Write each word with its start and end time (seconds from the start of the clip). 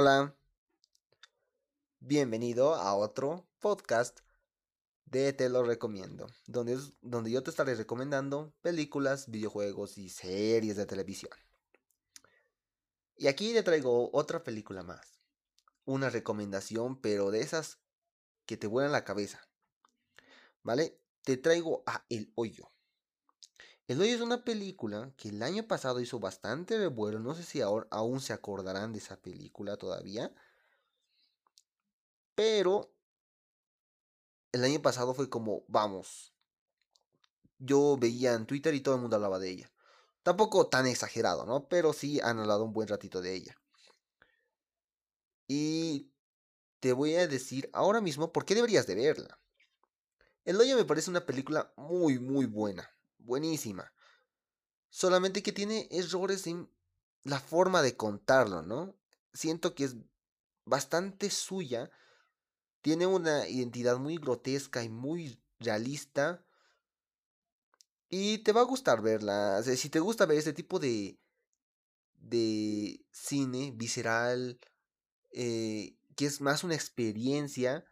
Hola, 0.00 0.32
bienvenido 1.98 2.76
a 2.76 2.94
otro 2.94 3.48
podcast 3.58 4.20
de 5.06 5.32
Te 5.32 5.48
lo 5.48 5.64
recomiendo, 5.64 6.28
donde, 6.46 6.78
donde 7.00 7.32
yo 7.32 7.42
te 7.42 7.50
estaré 7.50 7.74
recomendando 7.74 8.54
películas, 8.62 9.28
videojuegos 9.28 9.98
y 9.98 10.08
series 10.08 10.76
de 10.76 10.86
televisión. 10.86 11.32
Y 13.16 13.26
aquí 13.26 13.52
te 13.52 13.64
traigo 13.64 14.10
otra 14.12 14.44
película 14.44 14.84
más, 14.84 15.18
una 15.84 16.10
recomendación, 16.10 17.00
pero 17.00 17.32
de 17.32 17.40
esas 17.40 17.80
que 18.46 18.56
te 18.56 18.68
vuelan 18.68 18.92
la 18.92 19.04
cabeza. 19.04 19.48
¿Vale? 20.62 21.00
Te 21.24 21.38
traigo 21.38 21.82
a 21.86 22.04
El 22.08 22.30
Hoyo. 22.36 22.70
El 23.88 24.02
Hoyo 24.02 24.14
es 24.14 24.20
una 24.20 24.44
película 24.44 25.10
que 25.16 25.30
el 25.30 25.42
año 25.42 25.66
pasado 25.66 26.00
hizo 26.00 26.20
bastante 26.20 26.76
revuelo. 26.76 27.20
No 27.20 27.34
sé 27.34 27.42
si 27.42 27.62
aún 27.62 28.20
se 28.20 28.34
acordarán 28.34 28.92
de 28.92 28.98
esa 28.98 29.16
película 29.16 29.78
todavía. 29.78 30.30
Pero 32.34 32.92
el 34.52 34.62
año 34.62 34.82
pasado 34.82 35.14
fue 35.14 35.30
como, 35.30 35.64
vamos. 35.68 36.34
Yo 37.58 37.96
veía 37.98 38.34
en 38.34 38.44
Twitter 38.44 38.74
y 38.74 38.82
todo 38.82 38.96
el 38.96 39.00
mundo 39.00 39.16
hablaba 39.16 39.38
de 39.38 39.48
ella. 39.48 39.72
Tampoco 40.22 40.68
tan 40.68 40.86
exagerado, 40.86 41.46
¿no? 41.46 41.66
Pero 41.66 41.94
sí 41.94 42.20
han 42.20 42.38
hablado 42.40 42.64
un 42.64 42.74
buen 42.74 42.88
ratito 42.88 43.22
de 43.22 43.36
ella. 43.36 43.56
Y 45.46 46.12
te 46.80 46.92
voy 46.92 47.14
a 47.14 47.26
decir 47.26 47.70
ahora 47.72 48.02
mismo 48.02 48.34
por 48.34 48.44
qué 48.44 48.54
deberías 48.54 48.86
de 48.86 48.96
verla. 48.96 49.40
El 50.44 50.60
Hoyo 50.60 50.76
me 50.76 50.84
parece 50.84 51.08
una 51.08 51.24
película 51.24 51.72
muy, 51.78 52.18
muy 52.18 52.44
buena 52.44 52.97
buenísima. 53.28 53.92
Solamente 54.88 55.42
que 55.42 55.52
tiene 55.52 55.86
errores 55.92 56.46
en 56.48 56.68
la 57.22 57.38
forma 57.38 57.82
de 57.82 57.96
contarlo, 57.96 58.62
¿no? 58.62 58.96
Siento 59.32 59.74
que 59.74 59.84
es 59.84 59.96
bastante 60.64 61.30
suya. 61.30 61.90
Tiene 62.80 63.06
una 63.06 63.46
identidad 63.46 63.98
muy 63.98 64.16
grotesca 64.16 64.82
y 64.82 64.88
muy 64.88 65.40
realista. 65.60 66.44
Y 68.08 68.38
te 68.38 68.52
va 68.52 68.62
a 68.62 68.72
gustar 68.72 69.02
verla. 69.02 69.62
si 69.62 69.90
te 69.90 70.00
gusta 70.00 70.24
ver 70.24 70.38
ese 70.38 70.54
tipo 70.54 70.78
de, 70.78 71.20
de 72.14 73.04
cine 73.12 73.72
visceral, 73.76 74.58
eh, 75.32 75.98
que 76.16 76.24
es 76.24 76.40
más 76.40 76.64
una 76.64 76.74
experiencia, 76.74 77.84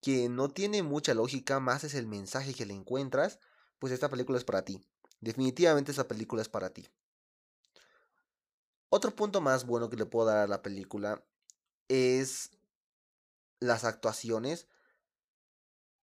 que 0.00 0.28
no 0.28 0.50
tiene 0.50 0.84
mucha 0.84 1.14
lógica, 1.14 1.58
más 1.58 1.82
es 1.82 1.94
el 1.94 2.06
mensaje 2.06 2.54
que 2.54 2.66
le 2.66 2.74
encuentras 2.74 3.40
pues 3.84 3.92
esta 3.92 4.08
película 4.08 4.38
es 4.38 4.44
para 4.44 4.64
ti. 4.64 4.80
Definitivamente 5.24 5.90
esa 5.90 6.06
película 6.06 6.42
es 6.42 6.48
para 6.48 6.70
ti. 6.70 6.86
Otro 8.90 9.16
punto 9.16 9.40
más 9.40 9.64
bueno 9.64 9.88
que 9.88 9.96
le 9.96 10.04
puedo 10.04 10.26
dar 10.26 10.38
a 10.38 10.46
la 10.46 10.62
película 10.62 11.24
es 11.88 12.50
las 13.58 13.84
actuaciones, 13.84 14.68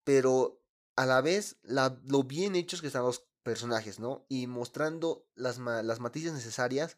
pero 0.03 0.61
a 0.95 1.05
la 1.05 1.21
vez 1.21 1.57
lo 1.63 2.23
bien 2.23 2.55
hechos 2.55 2.81
que 2.81 2.87
están 2.87 3.03
los 3.03 3.25
personajes, 3.41 3.99
¿no? 3.99 4.25
Y 4.29 4.45
mostrando 4.45 5.25
las, 5.35 5.57
las 5.57 5.99
matices 5.99 6.33
necesarias 6.33 6.97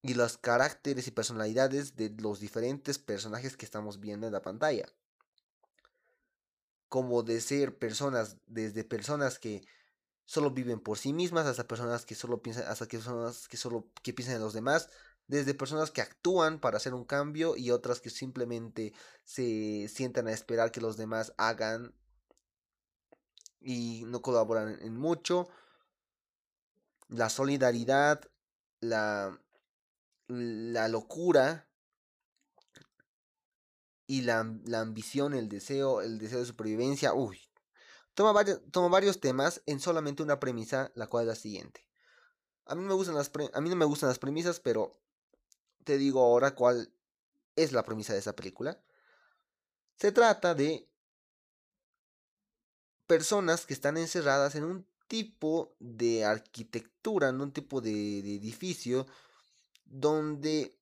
y 0.00 0.14
los 0.14 0.38
caracteres 0.38 1.06
y 1.06 1.10
personalidades 1.10 1.94
de 1.94 2.08
los 2.08 2.40
diferentes 2.40 2.98
personajes 2.98 3.56
que 3.56 3.66
estamos 3.66 4.00
viendo 4.00 4.26
en 4.26 4.32
la 4.32 4.42
pantalla 4.42 4.86
como 6.92 7.22
de 7.22 7.40
ser 7.40 7.78
personas, 7.78 8.36
desde 8.46 8.84
personas 8.84 9.38
que 9.38 9.64
solo 10.24 10.50
viven 10.50 10.80
por 10.80 10.98
sí 10.98 11.12
mismas 11.12 11.46
hasta 11.46 11.68
personas 11.68 12.04
que 12.06 12.14
solo 12.14 12.42
piensan, 12.42 12.64
hasta 12.68 12.86
que 12.86 12.98
personas 12.98 13.48
que 13.48 13.56
solo 13.56 13.88
que 14.02 14.12
piensan 14.12 14.36
en 14.36 14.42
los 14.42 14.52
demás, 14.52 14.88
desde 15.26 15.54
personas 15.54 15.90
que 15.90 16.02
actúan 16.02 16.60
para 16.60 16.76
hacer 16.76 16.94
un 16.94 17.04
cambio 17.04 17.56
y 17.56 17.70
otras 17.70 18.00
que 18.00 18.10
simplemente 18.10 18.92
se 19.24 19.88
sientan 19.88 20.26
a 20.26 20.32
esperar 20.32 20.72
que 20.72 20.80
los 20.80 20.96
demás 20.96 21.32
hagan 21.36 21.94
y 23.60 24.04
no 24.06 24.22
colaboran 24.22 24.78
en 24.80 24.96
mucho. 24.96 25.48
La 27.08 27.28
solidaridad, 27.28 28.22
la, 28.80 29.38
la 30.28 30.88
locura 30.88 31.68
y 34.06 34.22
la, 34.22 34.40
ambición, 34.40 35.34
el 35.34 35.48
deseo, 35.48 36.02
el 36.02 36.18
deseo 36.18 36.40
de 36.40 36.46
supervivencia, 36.46 37.14
uy. 37.14 37.40
Toma 38.14 38.32
varios, 38.32 39.20
temas 39.20 39.62
en 39.66 39.80
solamente 39.80 40.22
una 40.22 40.38
premisa, 40.38 40.92
la 40.94 41.06
cual 41.06 41.24
es 41.24 41.28
la 41.28 41.34
siguiente. 41.34 41.86
A 42.66 42.74
mí, 42.74 42.84
me 42.84 42.94
gustan 42.94 43.14
las 43.14 43.30
a 43.54 43.60
mí 43.60 43.70
no 43.70 43.76
me 43.76 43.84
gustan 43.84 44.08
las 44.08 44.18
premisas, 44.18 44.60
pero 44.60 45.00
te 45.84 45.98
digo 45.98 46.20
ahora 46.20 46.54
cuál 46.54 46.92
es 47.56 47.72
la 47.72 47.84
premisa 47.84 48.12
de 48.12 48.20
esa 48.20 48.36
película. 48.36 48.82
Se 49.96 50.12
trata 50.12 50.54
de 50.54 50.88
personas 53.06 53.66
que 53.66 53.74
están 53.74 53.96
encerradas 53.96 54.54
en 54.54 54.64
un 54.64 54.86
tipo 55.06 55.74
de 55.78 56.24
arquitectura, 56.24 57.28
en 57.28 57.40
un 57.40 57.52
tipo 57.52 57.80
de 57.80 58.18
edificio, 58.20 59.06
donde 59.84 60.78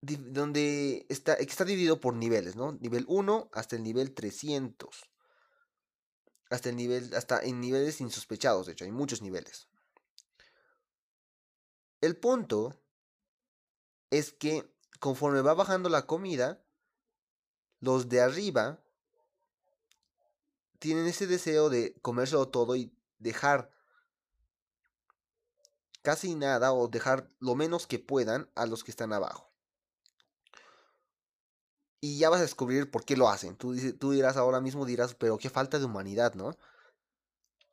donde 0.00 1.06
está, 1.08 1.34
está 1.34 1.64
dividido 1.64 2.00
por 2.00 2.14
niveles, 2.14 2.56
¿no? 2.56 2.72
Nivel 2.72 3.06
1 3.08 3.48
hasta 3.52 3.76
el 3.76 3.82
nivel 3.82 4.12
300. 4.12 5.13
Hasta 6.54 6.68
el 6.68 6.76
nivel, 6.76 7.12
hasta 7.16 7.40
en 7.40 7.60
niveles 7.60 8.00
insospechados, 8.00 8.66
de 8.66 8.72
hecho, 8.74 8.84
hay 8.84 8.92
muchos 8.92 9.22
niveles. 9.22 9.66
El 12.00 12.16
punto 12.16 12.80
es 14.10 14.32
que 14.32 14.72
conforme 15.00 15.40
va 15.40 15.54
bajando 15.54 15.88
la 15.88 16.06
comida, 16.06 16.62
los 17.80 18.08
de 18.08 18.20
arriba 18.20 18.84
tienen 20.78 21.08
ese 21.08 21.26
deseo 21.26 21.70
de 21.70 21.98
comérselo 22.02 22.46
todo 22.46 22.76
y 22.76 22.96
dejar 23.18 23.72
casi 26.02 26.36
nada 26.36 26.72
o 26.72 26.86
dejar 26.86 27.32
lo 27.40 27.56
menos 27.56 27.88
que 27.88 27.98
puedan 27.98 28.48
a 28.54 28.66
los 28.66 28.84
que 28.84 28.92
están 28.92 29.12
abajo. 29.12 29.50
Y 32.04 32.18
ya 32.18 32.28
vas 32.28 32.40
a 32.40 32.42
descubrir 32.42 32.90
por 32.90 33.06
qué 33.06 33.16
lo 33.16 33.30
hacen. 33.30 33.56
Tú, 33.56 33.74
tú 33.98 34.10
dirás 34.10 34.36
ahora 34.36 34.60
mismo, 34.60 34.84
dirás, 34.84 35.14
pero 35.14 35.38
qué 35.38 35.48
falta 35.48 35.78
de 35.78 35.86
humanidad, 35.86 36.34
¿no? 36.34 36.54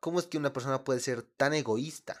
¿Cómo 0.00 0.18
es 0.18 0.26
que 0.26 0.38
una 0.38 0.54
persona 0.54 0.84
puede 0.84 1.00
ser 1.00 1.20
tan 1.20 1.52
egoísta? 1.52 2.16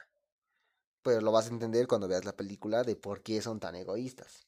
Pero 1.00 1.22
lo 1.22 1.32
vas 1.32 1.46
a 1.46 1.52
entender 1.52 1.86
cuando 1.86 2.08
veas 2.08 2.26
la 2.26 2.36
película 2.36 2.84
de 2.84 2.96
por 2.96 3.22
qué 3.22 3.40
son 3.40 3.60
tan 3.60 3.76
egoístas. 3.76 4.46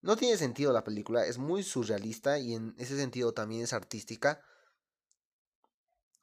No 0.00 0.16
tiene 0.16 0.38
sentido 0.38 0.72
la 0.72 0.84
película, 0.84 1.26
es 1.26 1.36
muy 1.36 1.62
surrealista 1.62 2.38
y 2.38 2.54
en 2.54 2.74
ese 2.78 2.96
sentido 2.96 3.34
también 3.34 3.64
es 3.64 3.74
artística 3.74 4.40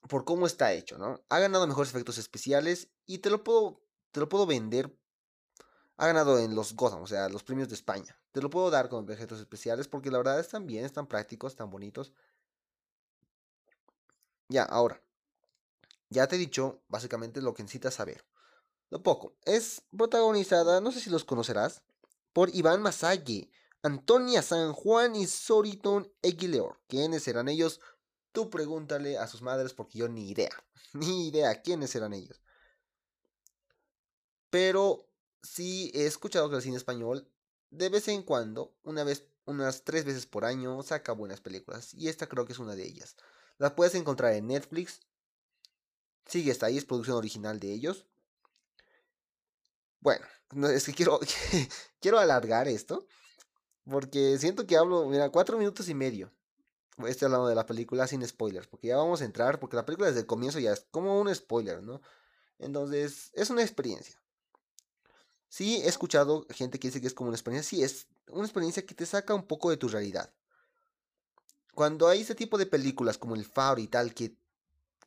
por 0.10 0.26
cómo 0.26 0.48
está 0.48 0.74
hecho, 0.74 0.98
¿no? 0.98 1.24
Ha 1.30 1.38
ganado 1.38 1.68
mejores 1.68 1.92
efectos 1.92 2.18
especiales 2.18 2.88
y 3.06 3.20
te 3.20 3.30
lo 3.30 3.44
puedo, 3.44 3.80
te 4.10 4.22
lo 4.22 4.28
puedo 4.28 4.48
vender 4.48 4.92
ha 5.98 6.08
ganado 6.08 6.40
en 6.40 6.56
los 6.56 6.76
Gotham, 6.76 7.04
o 7.04 7.08
sea, 7.08 7.30
los 7.30 7.44
premios 7.44 7.70
de 7.70 7.76
España. 7.76 8.20
Te 8.36 8.42
lo 8.42 8.50
puedo 8.50 8.70
dar 8.70 8.90
con 8.90 9.10
objetos 9.10 9.40
especiales 9.40 9.88
porque 9.88 10.12
la 10.12 10.18
verdad 10.18 10.42
están 10.42 10.66
bien, 10.66 10.84
están 10.84 11.08
prácticos, 11.08 11.54
están 11.54 11.70
bonitos. 11.70 12.12
Ya, 14.50 14.64
ahora. 14.64 15.02
Ya 16.10 16.28
te 16.28 16.36
he 16.36 16.40
dicho 16.40 16.82
básicamente 16.90 17.42
lo 17.42 17.54
que 17.54 17.64
necesitas 17.64 17.94
saber. 17.94 18.26
Lo 18.90 19.02
poco. 19.02 19.38
Es 19.46 19.84
protagonizada, 19.96 20.82
no 20.82 20.92
sé 20.92 21.00
si 21.00 21.10
los 21.10 21.24
conocerás, 21.24 21.82
por 22.34 22.54
Iván 22.54 22.82
Masalle, 22.82 23.50
Antonia 23.84 24.42
San 24.42 24.74
Juan 24.74 25.16
y 25.16 25.28
Soriton 25.28 26.12
Eguileor. 26.22 26.82
¿Quiénes 26.90 27.24
serán 27.24 27.48
ellos? 27.48 27.80
Tú 28.34 28.50
pregúntale 28.50 29.18
a 29.18 29.28
sus 29.28 29.44
madres 29.44 29.74
porque 29.74 30.00
yo 30.00 30.10
ni 30.10 30.30
idea. 30.30 30.52
Ni 30.92 31.30
idea 31.30 31.62
quiénes 31.62 31.92
serán 31.92 32.12
ellos. 32.12 32.42
Pero 34.50 35.08
sí 35.42 35.90
he 35.96 36.06
escuchado 36.06 36.50
que 36.50 36.58
el 36.58 36.62
cine 36.62 36.76
español, 36.76 37.32
de 37.78 37.90
vez 37.90 38.08
en 38.08 38.24
cuando, 38.24 38.74
una 38.84 39.04
vez, 39.04 39.26
unas 39.46 39.84
tres 39.84 40.06
veces 40.06 40.26
por 40.26 40.46
año, 40.46 40.82
saca 40.84 41.12
buenas 41.12 41.42
películas. 41.42 41.94
Y 41.94 42.08
esta 42.08 42.28
creo 42.28 42.46
que 42.46 42.54
es 42.54 42.60
una 42.60 42.76
de 42.76 42.84
ellas. 42.86 43.16
La 43.58 43.76
puedes 43.76 43.96
encontrar 43.96 44.34
en 44.34 44.48
Netflix. 44.48 45.02
Sigue 46.26 46.52
está 46.52 46.68
ahí, 46.68 46.78
es 46.78 46.86
producción 46.86 47.18
original 47.18 47.60
de 47.60 47.72
ellos. 47.74 48.06
Bueno, 50.00 50.26
es 50.70 50.86
que 50.86 50.94
quiero, 50.94 51.20
quiero 52.00 52.20
alargar 52.20 52.68
esto. 52.68 53.08
Porque 53.90 54.38
siento 54.40 54.66
que 54.66 54.78
hablo, 54.78 55.06
mira, 55.08 55.30
cuatro 55.30 55.58
minutos 55.58 55.90
y 55.90 55.94
medio. 55.94 56.32
Estoy 57.06 57.28
hablando 57.28 57.48
de 57.48 57.56
la 57.56 57.66
película 57.66 58.08
sin 58.08 58.26
spoilers. 58.26 58.68
Porque 58.68 58.88
ya 58.88 58.98
vamos 58.98 59.22
a 59.22 59.26
entrar. 59.26 59.60
Porque 59.60 59.76
la 59.76 59.86
película 59.86 60.08
desde 60.08 60.22
el 60.22 60.26
comienzo 60.26 60.60
ya 60.60 60.74
es 60.74 60.88
como 60.92 61.20
un 61.20 61.34
spoiler, 61.34 61.84
¿no? 61.84 62.02
Entonces, 62.58 63.32
es 63.34 63.50
una 63.50 63.62
experiencia. 63.62 64.20
Sí, 65.56 65.78
he 65.78 65.88
escuchado 65.88 66.46
gente 66.50 66.80
que 66.80 66.90
dice 66.90 67.00
que 67.00 67.08
es 67.08 67.14
como 67.14 67.30
una 67.30 67.38
experiencia. 67.38 67.78
Sí, 67.78 67.82
es 67.82 68.08
una 68.28 68.44
experiencia 68.44 68.86
que 68.86 68.94
te 68.94 69.06
saca 69.06 69.34
un 69.34 69.48
poco 69.48 69.70
de 69.70 69.78
tu 69.78 69.88
realidad. 69.88 70.30
Cuando 71.74 72.10
hay 72.10 72.24
ese 72.24 72.36
tipo 72.36 72.58
de 72.58 72.66
películas 72.66 73.18
como 73.18 73.36
El 73.36 73.46
Faro 73.46 73.80
y 73.80 73.88
tal, 73.88 74.14
que, 74.14 74.36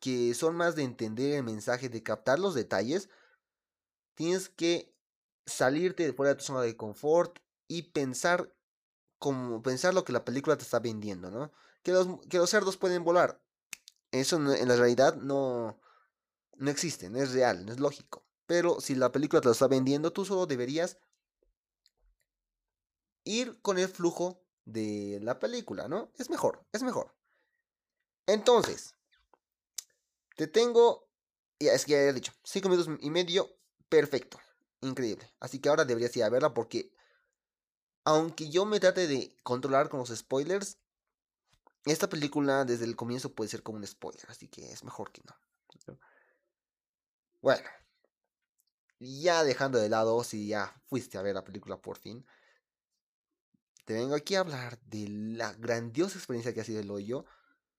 que 0.00 0.32
son 0.32 0.56
más 0.56 0.74
de 0.74 0.84
entender 0.84 1.34
el 1.34 1.42
mensaje, 1.42 1.90
de 1.90 2.02
captar 2.02 2.38
los 2.38 2.54
detalles, 2.54 3.10
tienes 4.14 4.48
que 4.48 4.90
salirte 5.44 6.06
de 6.06 6.14
fuera 6.14 6.30
de 6.30 6.36
tu 6.36 6.44
zona 6.44 6.62
de 6.62 6.78
confort 6.78 7.40
y 7.66 7.82
pensar 7.82 8.50
como 9.18 9.60
pensar 9.60 9.92
lo 9.92 10.06
que 10.06 10.14
la 10.14 10.24
película 10.24 10.56
te 10.56 10.64
está 10.64 10.78
vendiendo, 10.78 11.30
¿no? 11.30 11.52
Que 11.82 11.92
los, 11.92 12.08
que 12.26 12.38
los 12.38 12.48
cerdos 12.48 12.78
pueden 12.78 13.04
volar. 13.04 13.38
Eso 14.12 14.36
en 14.36 14.68
la 14.68 14.76
realidad 14.76 15.16
no, 15.16 15.78
no 16.56 16.70
existe, 16.70 17.10
no 17.10 17.18
es 17.18 17.32
real, 17.32 17.66
no 17.66 17.72
es 17.72 17.80
lógico. 17.80 18.24
Pero 18.48 18.80
si 18.80 18.94
la 18.94 19.12
película 19.12 19.42
te 19.42 19.48
lo 19.48 19.52
está 19.52 19.68
vendiendo, 19.68 20.10
tú 20.10 20.24
solo 20.24 20.46
deberías 20.46 20.96
ir 23.24 23.60
con 23.60 23.78
el 23.78 23.88
flujo 23.88 24.42
de 24.64 25.18
la 25.22 25.38
película, 25.38 25.86
¿no? 25.86 26.10
Es 26.16 26.30
mejor, 26.30 26.64
es 26.72 26.82
mejor. 26.82 27.14
Entonces, 28.26 28.94
te 30.34 30.46
tengo, 30.46 31.10
ya 31.60 31.74
es 31.74 31.84
que 31.84 31.92
ya 31.92 31.98
he 31.98 32.12
dicho, 32.14 32.32
5 32.42 32.70
minutos 32.70 32.96
y 33.02 33.10
medio, 33.10 33.50
perfecto, 33.90 34.40
increíble. 34.80 35.30
Así 35.40 35.60
que 35.60 35.68
ahora 35.68 35.84
deberías 35.84 36.16
ir 36.16 36.24
a 36.24 36.30
verla 36.30 36.54
porque, 36.54 36.90
aunque 38.04 38.48
yo 38.48 38.64
me 38.64 38.80
trate 38.80 39.06
de 39.06 39.36
controlar 39.42 39.90
con 39.90 40.00
los 40.00 40.08
spoilers, 40.08 40.78
esta 41.84 42.08
película 42.08 42.64
desde 42.64 42.86
el 42.86 42.96
comienzo 42.96 43.34
puede 43.34 43.50
ser 43.50 43.62
como 43.62 43.76
un 43.76 43.86
spoiler, 43.86 44.24
así 44.30 44.48
que 44.48 44.72
es 44.72 44.84
mejor 44.84 45.12
que 45.12 45.20
no. 45.26 45.98
Bueno, 47.42 47.68
ya 49.00 49.44
dejando 49.44 49.78
de 49.78 49.88
lado 49.88 50.22
si 50.24 50.48
ya 50.48 50.80
fuiste 50.86 51.18
a 51.18 51.22
ver 51.22 51.34
la 51.34 51.44
película 51.44 51.80
por 51.80 51.98
fin, 51.98 52.24
te 53.84 53.94
vengo 53.94 54.14
aquí 54.14 54.34
a 54.34 54.40
hablar 54.40 54.78
de 54.82 55.08
la 55.08 55.52
grandiosa 55.54 56.18
experiencia 56.18 56.52
que 56.52 56.60
ha 56.60 56.64
sido 56.64 56.80
el 56.80 56.90
hoyo, 56.90 57.24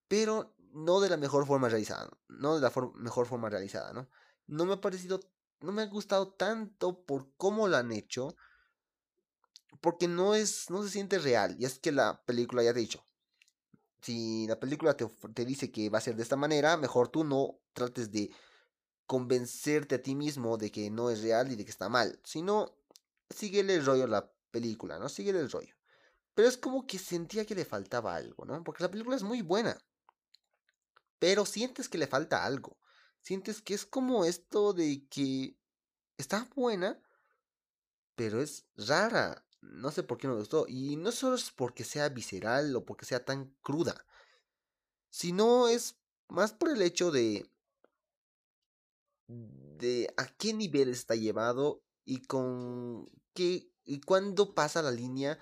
pero 0.08 0.56
no 0.74 1.02
de 1.02 1.10
la 1.10 1.18
mejor 1.18 1.46
forma 1.46 1.70
realizada, 1.70 2.10
no 2.28 2.56
de 2.56 2.62
la 2.62 2.72
mejor 2.96 3.28
forma 3.28 3.50
realizada, 3.50 3.94
¿no? 3.94 4.10
No 4.48 4.66
me 4.66 4.74
ha 4.74 4.82
parecido, 4.82 5.20
no 5.62 5.72
me 5.72 5.84
ha 5.84 5.86
gustado 5.86 6.30
tanto 6.30 7.04
por 7.04 7.28
cómo 7.38 7.68
lo 7.68 7.78
han 7.78 7.92
hecho, 7.92 8.36
porque 9.82 10.08
no 10.08 10.36
es, 10.36 10.70
no 10.70 10.82
se 10.84 10.90
siente 10.90 11.20
real, 11.20 11.56
y 11.60 11.66
es 11.66 11.80
que 11.80 11.92
la 11.92 12.24
película 12.26 12.64
ya 12.64 12.74
te 12.74 12.80
dicho, 12.80 13.04
si 14.02 14.48
la 14.48 14.60
película 14.60 14.96
te, 14.96 15.06
te 15.34 15.46
dice 15.46 15.72
que 15.72 15.90
va 15.90 16.00
a 16.00 16.02
ser 16.02 16.16
de 16.16 16.24
esta 16.24 16.36
manera, 16.36 16.78
mejor 16.78 17.10
tú 17.10 17.24
no 17.24 17.60
trates 17.74 18.12
de 18.12 18.32
convencerte 19.10 19.96
a 19.96 20.04
ti 20.04 20.14
mismo 20.14 20.56
de 20.60 20.72
que 20.72 20.92
no 20.92 21.10
es 21.10 21.24
real 21.24 21.52
y 21.52 21.56
de 21.56 21.66
que 21.66 21.72
está 21.72 21.90
mal, 21.90 22.20
sino 22.24 22.78
síguele 23.28 23.74
el 23.74 23.84
rollo 23.84 24.04
a 24.04 24.08
la 24.08 24.32
película, 24.52 25.00
¿no? 25.00 25.10
Síguele 25.10 25.40
el 25.40 25.50
rollo. 25.50 25.74
Pero 26.36 26.48
es 26.48 26.58
como 26.58 26.86
que 26.86 27.00
sentía 27.00 27.44
que 27.44 27.56
le 27.56 27.66
faltaba 27.66 28.16
algo, 28.16 28.46
¿no? 28.46 28.64
Porque 28.64 28.84
la 28.84 28.92
película 28.92 29.16
es 29.16 29.24
muy 29.24 29.42
buena. 29.42 29.76
Pero 31.18 31.48
sientes 31.48 31.90
que 31.90 31.98
le 31.98 32.06
falta 32.06 32.46
algo. 32.46 32.78
Sientes 33.20 33.64
que 33.64 33.74
es 33.74 33.84
como 33.84 34.26
esto 34.26 34.74
de 34.74 35.04
que 35.10 35.58
está 36.20 36.48
buena, 36.56 37.02
pero 38.14 38.44
es 38.44 38.68
rara. 38.78 39.44
No 39.62 39.90
sé 39.90 40.04
por 40.04 40.20
qué 40.20 40.28
no 40.28 40.34
me 40.34 40.42
gustó. 40.42 40.68
Y 40.68 40.98
no 40.98 41.12
solo 41.12 41.36
es 41.36 41.50
porque 41.50 41.84
sea 41.84 42.10
visceral 42.10 42.76
o 42.76 42.86
porque 42.86 43.08
sea 43.08 43.26
tan 43.26 43.56
cruda, 43.64 44.06
sino 45.10 45.68
es 45.68 45.96
más 46.28 46.54
por 46.54 46.70
el 46.70 46.84
hecho 46.84 47.10
de 47.10 47.50
de 49.30 50.12
a 50.18 50.28
qué 50.28 50.54
nivel 50.54 50.90
está 50.90 51.16
llevado 51.16 51.82
y 52.04 52.24
con 52.26 53.10
qué 53.34 53.72
y 53.86 54.02
cuándo 54.02 54.54
pasa 54.54 54.82
la 54.82 54.92
línea 54.92 55.40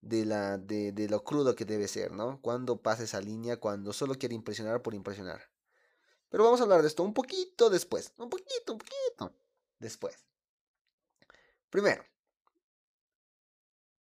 de, 0.00 0.24
la, 0.24 0.58
de, 0.58 0.92
de 0.92 1.08
lo 1.08 1.24
crudo 1.24 1.54
que 1.54 1.64
debe 1.64 1.88
ser, 1.88 2.12
¿no? 2.12 2.40
Cuando 2.40 2.82
pasa 2.82 3.04
esa 3.04 3.20
línea, 3.20 3.58
cuando 3.58 3.92
solo 3.92 4.14
quiere 4.16 4.34
impresionar 4.34 4.82
por 4.82 4.94
impresionar. 4.94 5.40
Pero 6.28 6.44
vamos 6.44 6.60
a 6.60 6.64
hablar 6.64 6.82
de 6.82 6.88
esto 6.88 7.02
un 7.04 7.14
poquito 7.14 7.70
después, 7.70 8.12
un 8.16 8.28
poquito, 8.28 8.72
un 8.72 8.78
poquito 8.78 9.36
después. 9.78 10.26
Primero, 11.70 12.04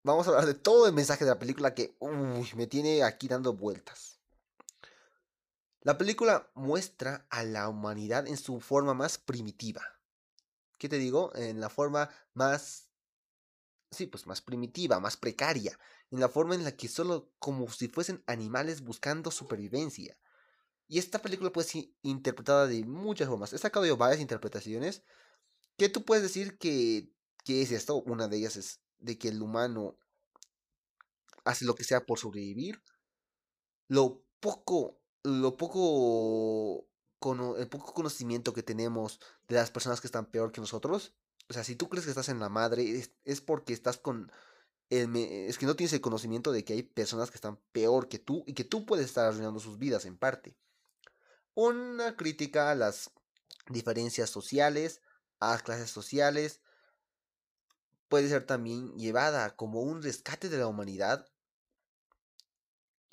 vamos 0.03 0.25
a 0.25 0.29
hablar 0.31 0.45
de 0.45 0.53
todo 0.53 0.87
el 0.87 0.93
mensaje 0.93 1.25
de 1.25 1.31
la 1.31 1.39
película 1.39 1.73
que 1.73 1.97
me 2.55 2.67
tiene 2.67 3.03
aquí 3.03 3.27
dando 3.27 3.53
vueltas. 3.53 4.12
La 5.83 5.97
película 5.97 6.49
muestra 6.55 7.27
a 7.29 7.43
la 7.43 7.69
humanidad 7.69 8.27
en 8.27 8.37
su 8.37 8.59
forma 8.59 8.93
más 8.93 9.17
primitiva. 9.17 9.81
¿Qué 10.77 10.89
te 10.89 10.97
digo? 10.97 11.35
En 11.35 11.59
la 11.59 11.69
forma 11.69 12.09
más 12.33 12.89
sí, 13.93 14.07
pues 14.07 14.27
más 14.27 14.41
primitiva, 14.41 14.99
más 14.99 15.15
precaria, 15.15 15.79
en 16.11 16.19
la 16.19 16.29
forma 16.29 16.55
en 16.55 16.63
la 16.63 16.75
que 16.75 16.87
solo 16.87 17.31
como 17.39 17.69
si 17.71 17.87
fuesen 17.87 18.23
animales 18.27 18.81
buscando 18.81 19.31
supervivencia. 19.31 20.17
Y 20.87 20.99
esta 20.99 21.21
película 21.21 21.51
puede 21.51 21.67
ser 21.67 21.85
interpretada 22.01 22.67
de 22.67 22.83
muchas 22.83 23.29
formas. 23.29 23.53
He 23.53 23.57
sacado 23.57 23.85
yo 23.85 23.95
varias 23.97 24.19
interpretaciones 24.19 25.03
que 25.77 25.89
tú 25.89 26.03
puedes 26.03 26.23
decir 26.23 26.57
que, 26.57 27.11
que 27.45 27.61
es 27.61 27.71
esto. 27.71 27.95
Una 27.95 28.27
de 28.27 28.37
ellas 28.37 28.57
es 28.57 28.81
de 28.99 29.17
que 29.17 29.29
el 29.29 29.41
humano 29.41 29.97
hace 31.45 31.65
lo 31.65 31.75
que 31.75 31.83
sea 31.83 32.05
por 32.05 32.19
sobrevivir. 32.19 32.83
Lo 33.87 34.23
poco, 34.39 34.99
lo 35.23 35.57
poco, 35.57 36.85
el 37.57 37.67
poco 37.69 37.93
conocimiento 37.93 38.53
que 38.53 38.63
tenemos 38.63 39.19
de 39.47 39.55
las 39.55 39.71
personas 39.71 40.01
que 40.01 40.07
están 40.07 40.25
peor 40.25 40.51
que 40.51 40.61
nosotros 40.61 41.13
o 41.49 41.53
sea, 41.53 41.63
si 41.63 41.75
tú 41.75 41.89
crees 41.89 42.05
que 42.05 42.11
estás 42.11 42.29
en 42.29 42.39
la 42.39 42.49
madre, 42.49 43.09
es, 43.25 43.41
porque 43.41 43.73
estás 43.73 43.97
con... 43.97 44.31
es 44.89 45.57
que 45.57 45.65
no 45.65 45.75
tienes 45.75 45.93
el 45.93 46.01
conocimiento 46.01 46.51
de 46.51 46.63
que 46.63 46.73
hay 46.73 46.83
personas 46.83 47.31
que 47.31 47.37
están 47.37 47.57
peor 47.71 48.07
que 48.07 48.19
tú 48.19 48.43
y 48.47 48.53
que 48.53 48.63
tú 48.63 48.85
puedes 48.85 49.05
estar 49.05 49.27
arruinando 49.27 49.59
sus 49.59 49.77
vidas 49.77 50.05
en 50.05 50.17
parte. 50.17 50.55
Una 51.53 52.15
crítica 52.15 52.71
a 52.71 52.75
las 52.75 53.11
diferencias 53.69 54.29
sociales, 54.29 55.01
a 55.39 55.51
las 55.51 55.63
clases 55.63 55.91
sociales, 55.91 56.61
puede 58.07 58.29
ser 58.29 58.45
también 58.45 58.95
llevada 58.97 59.55
como 59.55 59.81
un 59.81 60.01
rescate 60.01 60.49
de 60.49 60.57
la 60.57 60.67
humanidad 60.67 61.27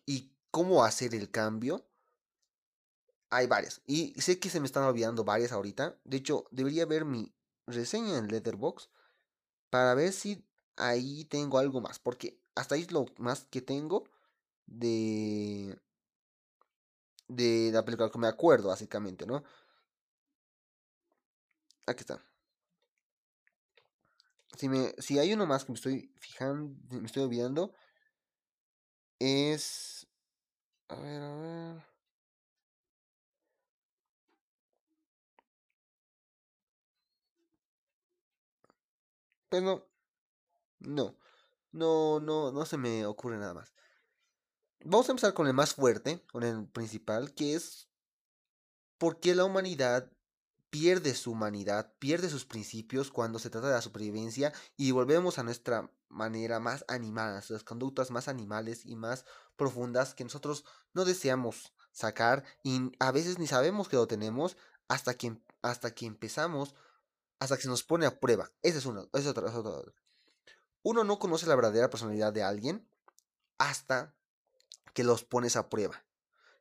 y 0.06 0.32
cómo 0.50 0.84
hacer 0.84 1.14
el 1.14 1.30
cambio. 1.30 1.84
Hay 3.31 3.47
varias. 3.47 3.81
Y 3.87 4.21
sé 4.21 4.38
que 4.41 4.50
se 4.50 4.61
me 4.61 4.67
están 4.67 4.85
olvidando 4.85 5.25
varias 5.25 5.53
ahorita. 5.53 5.97
De 6.05 6.17
hecho, 6.17 6.44
debería 6.50 6.85
ver 6.85 7.05
mi 7.05 7.32
reseña 7.67 8.19
en 8.19 8.29
Letterbox 8.29 8.91
para 9.71 9.94
ver 9.94 10.12
si 10.12 10.44
ahí 10.77 11.25
tengo 11.27 11.59
algo 11.59 11.81
más. 11.81 11.99
Porque 12.00 12.41
hasta 12.56 12.75
ahí 12.75 12.82
es 12.82 12.93
lo 12.93 13.06
más 13.19 13.44
que 13.44 13.62
tengo 13.62 14.05
de, 14.67 15.79
de 17.29 17.71
la 17.73 17.85
película 17.85 18.11
que 18.11 18.19
me 18.19 18.27
acuerdo, 18.27 18.69
básicamente, 18.69 19.27
¿no? 19.27 19.44
Aquí 21.87 22.00
está. 22.00 22.21
Si, 24.56 24.69
me, 24.69 24.94
si 24.99 25.19
hay 25.19 25.32
uno 25.32 25.47
más 25.47 25.65
que 25.65 25.73
me 25.73 25.77
estoy 25.77 26.12
fijando, 26.19 26.75
me 26.91 27.06
estoy 27.06 27.22
olvidando, 27.22 27.72
es... 29.19 30.06
A 30.89 30.96
ver, 30.96 31.22
a 31.22 31.34
ver. 31.37 31.91
Pero 39.50 39.62
no, 39.62 39.86
no, 40.78 41.19
no, 41.72 42.20
no, 42.20 42.52
no 42.52 42.64
se 42.64 42.78
me 42.78 43.04
ocurre 43.04 43.36
nada 43.36 43.52
más. 43.52 43.74
Vamos 44.82 45.08
a 45.08 45.12
empezar 45.12 45.34
con 45.34 45.46
el 45.46 45.52
más 45.52 45.74
fuerte, 45.74 46.24
con 46.32 46.42
el 46.42 46.66
principal, 46.66 47.34
que 47.34 47.54
es 47.54 47.88
por 48.96 49.20
qué 49.20 49.34
la 49.34 49.44
humanidad 49.44 50.10
pierde 50.70 51.14
su 51.14 51.32
humanidad, 51.32 51.92
pierde 51.98 52.30
sus 52.30 52.46
principios 52.46 53.10
cuando 53.10 53.38
se 53.38 53.50
trata 53.50 53.66
de 53.66 53.74
la 53.74 53.82
supervivencia 53.82 54.52
y 54.76 54.92
volvemos 54.92 55.38
a 55.38 55.42
nuestra 55.42 55.90
manera 56.08 56.60
más 56.60 56.84
animal, 56.88 57.30
a 57.30 57.32
nuestras 57.34 57.64
conductas 57.64 58.10
más 58.10 58.28
animales 58.28 58.86
y 58.86 58.96
más 58.96 59.24
profundas 59.56 60.14
que 60.14 60.24
nosotros 60.24 60.64
no 60.94 61.04
deseamos 61.04 61.72
sacar 61.92 62.44
y 62.62 62.92
a 63.00 63.10
veces 63.10 63.38
ni 63.38 63.46
sabemos 63.46 63.88
que 63.88 63.96
lo 63.96 64.06
tenemos 64.06 64.56
hasta 64.88 65.14
que, 65.14 65.36
hasta 65.62 65.94
que 65.94 66.06
empezamos 66.06 66.74
hasta 67.41 67.56
que 67.56 67.63
se 67.63 67.69
nos 67.69 67.82
pone 67.82 68.06
a 68.06 68.20
prueba. 68.20 68.53
Ese 68.63 68.79
es 68.79 68.87
ese 68.87 69.31
es. 69.31 69.35
Uno 70.82 71.05
no 71.05 71.19
conoce 71.19 71.47
la 71.47 71.56
verdadera 71.56 71.91
personalidad 71.91 72.32
de 72.32 72.43
alguien 72.43 72.89
hasta 73.59 74.15
que 74.94 75.05
los 75.05 75.25
pones 75.25 75.56
a 75.56 75.69
prueba 75.69 76.05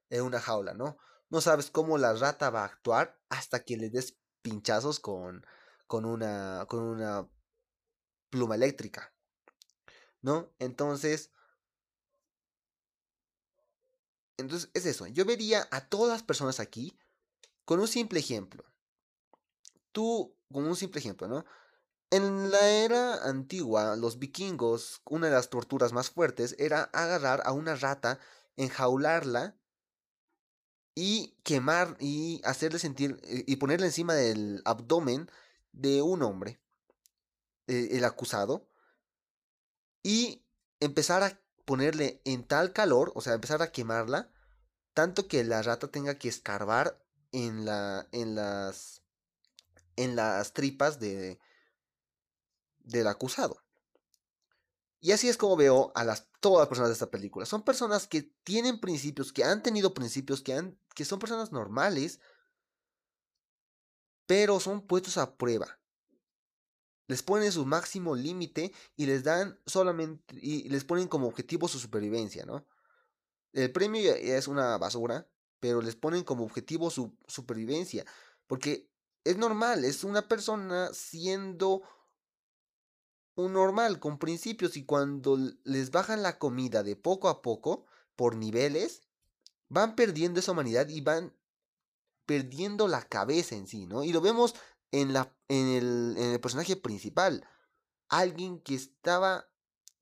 en 0.09 0.23
una 0.23 0.39
jaula, 0.39 0.73
¿no? 0.73 0.97
No 1.29 1.41
sabes 1.41 1.69
cómo 1.69 1.97
la 1.97 2.13
rata 2.13 2.49
va 2.49 2.61
a 2.61 2.65
actuar 2.65 3.19
hasta 3.29 3.63
que 3.63 3.77
le 3.77 3.89
des 3.89 4.17
pinchazos 4.41 4.99
con, 4.99 5.45
con, 5.85 6.05
una, 6.05 6.65
con 6.67 6.81
una 6.81 7.29
pluma 8.29 8.55
eléctrica, 8.55 9.13
¿no? 10.21 10.51
Entonces, 10.59 11.31
entonces 14.37 14.69
es 14.73 14.85
eso. 14.85 15.07
Yo 15.07 15.25
vería 15.25 15.67
a 15.71 15.87
todas 15.87 16.13
las 16.13 16.23
personas 16.23 16.59
aquí 16.59 16.97
con 17.65 17.79
un 17.79 17.87
simple 17.87 18.19
ejemplo. 18.19 18.63
Tú 19.91 20.38
como 20.51 20.67
un 20.67 20.75
simple 20.75 20.99
ejemplo, 20.99 21.27
¿no? 21.27 21.45
En 22.11 22.49
la 22.49 22.67
era 22.69 23.23
antigua, 23.25 23.95
los 23.95 24.17
vikingos, 24.17 25.01
una 25.05 25.27
de 25.27 25.33
las 25.33 25.49
torturas 25.49 25.93
más 25.93 26.09
fuertes 26.09 26.55
era 26.57 26.83
agarrar 26.85 27.41
a 27.45 27.51
una 27.51 27.75
rata, 27.75 28.19
enjaularla 28.57 29.55
y 30.95 31.37
quemar 31.43 31.95
y 31.99 32.41
hacerle 32.43 32.79
sentir 32.79 33.19
eh, 33.23 33.43
y 33.47 33.57
ponerle 33.57 33.85
encima 33.85 34.15
del 34.15 34.61
abdomen 34.65 35.29
de 35.71 36.01
un 36.01 36.23
hombre, 36.23 36.59
eh, 37.67 37.89
el 37.91 38.03
acusado, 38.03 38.67
y 40.03 40.43
empezar 40.79 41.23
a 41.23 41.39
ponerle 41.65 42.21
en 42.25 42.43
tal 42.43 42.73
calor, 42.73 43.11
o 43.15 43.21
sea, 43.21 43.33
empezar 43.33 43.61
a 43.61 43.71
quemarla, 43.71 44.31
tanto 44.93 45.27
que 45.27 45.43
la 45.43 45.61
rata 45.61 45.89
tenga 45.89 46.15
que 46.15 46.29
escarbar 46.29 46.99
en, 47.31 47.65
la, 47.65 48.07
en, 48.11 48.35
las, 48.35 49.03
en 49.99 50.15
las 50.15 50.53
tripas 50.53 50.99
de, 50.99 51.39
del 52.79 53.07
acusado. 53.07 53.61
Y 55.01 55.11
así 55.11 55.29
es 55.29 55.37
como 55.37 55.55
veo 55.55 55.91
a 55.95 56.03
las, 56.03 56.27
todas 56.39 56.59
las 56.59 56.67
personas 56.67 56.89
de 56.89 56.93
esta 56.93 57.11
película. 57.11 57.45
Son 57.45 57.63
personas 57.63 58.07
que 58.07 58.23
tienen 58.43 58.79
principios, 58.79 59.31
que 59.31 59.43
han 59.43 59.61
tenido 59.61 59.93
principios, 59.93 60.41
que, 60.41 60.53
han, 60.53 60.77
que 60.95 61.05
son 61.05 61.19
personas 61.19 61.51
normales, 61.51 62.19
pero 64.25 64.59
son 64.59 64.85
puestos 64.85 65.17
a 65.17 65.35
prueba. 65.37 65.79
Les 67.07 67.23
ponen 67.23 67.51
su 67.51 67.65
máximo 67.65 68.15
límite 68.15 68.71
y 68.95 69.05
les 69.05 69.23
dan 69.23 69.59
solamente, 69.65 70.35
y 70.41 70.69
les 70.69 70.83
ponen 70.85 71.07
como 71.07 71.27
objetivo 71.27 71.67
su 71.67 71.79
supervivencia, 71.79 72.45
¿no? 72.45 72.65
El 73.51 73.71
premio 73.71 74.13
es 74.13 74.47
una 74.47 74.77
basura, 74.77 75.27
pero 75.59 75.81
les 75.81 75.95
ponen 75.95 76.23
como 76.23 76.43
objetivo 76.43 76.91
su 76.91 77.17
supervivencia, 77.27 78.05
porque 78.47 78.88
es 79.23 79.37
normal, 79.37 79.85
es 79.85 80.03
una 80.03 80.27
persona 80.27 80.89
siendo 80.93 81.83
un 83.35 83.53
normal, 83.53 83.99
con 83.99 84.19
principios, 84.19 84.75
y 84.75 84.85
cuando 84.85 85.37
les 85.63 85.91
bajan 85.91 86.23
la 86.23 86.37
comida 86.39 86.83
de 86.83 86.95
poco 86.95 87.29
a 87.29 87.41
poco, 87.41 87.85
por 88.15 88.35
niveles, 88.35 89.01
van 89.69 89.95
perdiendo 89.95 90.39
esa 90.39 90.51
humanidad 90.51 90.89
y 90.89 91.01
van 91.01 91.33
perdiendo 92.25 92.87
la 92.87 93.01
cabeza 93.01 93.55
en 93.55 93.67
sí, 93.67 93.85
¿no? 93.85 94.03
Y 94.03 94.11
lo 94.11 94.21
vemos 94.21 94.55
en, 94.91 95.13
la, 95.13 95.33
en, 95.47 95.67
el, 95.67 96.15
en 96.17 96.31
el 96.31 96.39
personaje 96.41 96.75
principal. 96.75 97.47
Alguien 98.09 98.59
que 98.59 98.75
estaba 98.75 99.49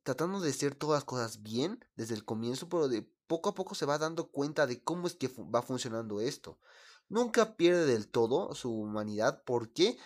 tratando 0.04 0.40
de 0.40 0.50
hacer 0.50 0.74
todas 0.74 0.98
las 0.98 1.06
cosas 1.06 1.44
bien 1.44 1.86
desde 1.96 2.16
el 2.16 2.26
comienzo, 2.26 2.70
pero 2.70 2.88
de 2.88 3.02
poco 3.28 3.50
a 3.50 3.56
poco 3.56 3.76
se 3.76 3.86
va 3.86 3.98
dando 3.98 4.32
cuenta 4.32 4.66
de 4.66 4.82
cómo 4.82 5.08
es 5.08 5.16
que 5.16 5.28
va 5.28 5.62
funcionando 5.62 6.22
esto. 6.22 6.60
Nunca 7.10 7.56
pierde 7.56 7.86
del 7.86 8.08
todo 8.08 8.54
su 8.56 8.72
humanidad. 8.72 9.44
¿Por 9.44 9.72
qué? 9.72 9.98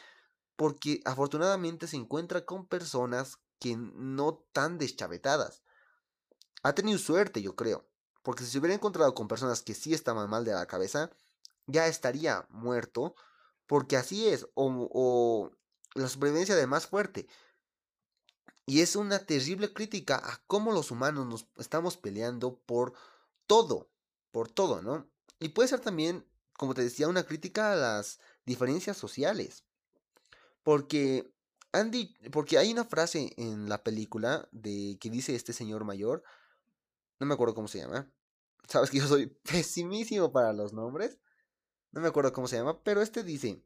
Porque 0.55 1.01
afortunadamente 1.05 1.87
se 1.87 1.97
encuentra 1.97 2.45
con 2.45 2.67
personas 2.67 3.39
que 3.59 3.75
no 3.77 4.43
tan 4.53 4.77
deschavetadas. 4.77 5.63
Ha 6.63 6.73
tenido 6.73 6.99
suerte, 6.99 7.41
yo 7.41 7.55
creo. 7.55 7.87
Porque 8.23 8.43
si 8.43 8.51
se 8.51 8.59
hubiera 8.59 8.75
encontrado 8.75 9.13
con 9.15 9.27
personas 9.27 9.61
que 9.61 9.73
sí 9.73 9.93
estaban 9.93 10.29
mal 10.29 10.45
de 10.45 10.53
la 10.53 10.67
cabeza, 10.67 11.11
ya 11.67 11.87
estaría 11.87 12.45
muerto, 12.49 13.15
porque 13.65 13.97
así 13.97 14.27
es, 14.27 14.47
o, 14.53 15.51
la 15.95 16.07
supervivencia 16.07 16.55
de 16.55 16.67
más 16.67 16.87
fuerte. 16.87 17.27
Y 18.65 18.81
es 18.81 18.95
una 18.95 19.19
terrible 19.25 19.73
crítica 19.73 20.17
a 20.17 20.43
cómo 20.47 20.71
los 20.71 20.91
humanos 20.91 21.25
nos 21.25 21.47
estamos 21.57 21.97
peleando 21.97 22.59
por 22.59 22.93
todo, 23.47 23.89
por 24.31 24.49
todo, 24.49 24.81
¿no? 24.81 25.09
Y 25.39 25.49
puede 25.49 25.69
ser 25.69 25.79
también, 25.79 26.25
como 26.61 26.75
te 26.75 26.83
decía, 26.83 27.07
una 27.07 27.23
crítica 27.23 27.73
a 27.73 27.75
las 27.75 28.19
diferencias 28.45 28.95
sociales. 28.95 29.63
Porque 30.61 31.33
Andy, 31.71 32.13
porque 32.31 32.59
hay 32.59 32.71
una 32.71 32.85
frase 32.85 33.33
en 33.35 33.67
la 33.67 33.83
película 33.83 34.47
de 34.51 34.95
que 35.01 35.09
dice 35.09 35.33
este 35.33 35.53
señor 35.53 35.85
mayor, 35.85 36.21
no 37.19 37.25
me 37.25 37.33
acuerdo 37.33 37.55
cómo 37.55 37.67
se 37.67 37.79
llama. 37.79 38.13
Sabes 38.67 38.91
que 38.91 38.99
yo 38.99 39.07
soy 39.07 39.25
pesimísimo 39.51 40.31
para 40.31 40.53
los 40.53 40.71
nombres. 40.71 41.17
No 41.93 41.99
me 41.99 42.09
acuerdo 42.09 42.31
cómo 42.31 42.47
se 42.47 42.57
llama, 42.57 42.83
pero 42.83 43.01
este 43.01 43.23
dice, 43.23 43.65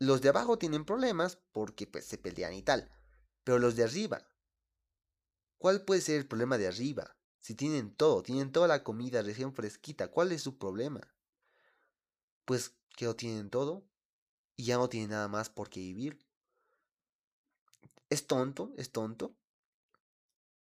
los 0.00 0.22
de 0.22 0.30
abajo 0.30 0.58
tienen 0.58 0.84
problemas 0.84 1.38
porque 1.52 1.86
pues 1.86 2.04
se 2.04 2.18
pelean 2.18 2.52
y 2.54 2.62
tal, 2.62 2.90
pero 3.44 3.60
los 3.60 3.76
de 3.76 3.84
arriba, 3.84 4.26
¿cuál 5.56 5.84
puede 5.84 6.00
ser 6.00 6.16
el 6.16 6.26
problema 6.26 6.58
de 6.58 6.66
arriba? 6.66 7.16
Si 7.38 7.54
tienen 7.54 7.94
todo, 7.94 8.24
tienen 8.24 8.50
toda 8.50 8.66
la 8.66 8.82
comida 8.82 9.22
recién 9.22 9.54
fresquita, 9.54 10.08
¿cuál 10.08 10.32
es 10.32 10.42
su 10.42 10.58
problema? 10.58 11.00
Pues 12.44 12.74
que 12.96 13.04
lo 13.04 13.16
tienen 13.16 13.50
todo 13.50 13.84
y 14.56 14.64
ya 14.64 14.76
no 14.76 14.88
tienen 14.88 15.10
nada 15.10 15.28
más 15.28 15.48
por 15.50 15.70
qué 15.70 15.80
vivir. 15.80 16.18
Es 18.10 18.26
tonto, 18.26 18.72
es 18.76 18.92
tonto. 18.92 19.34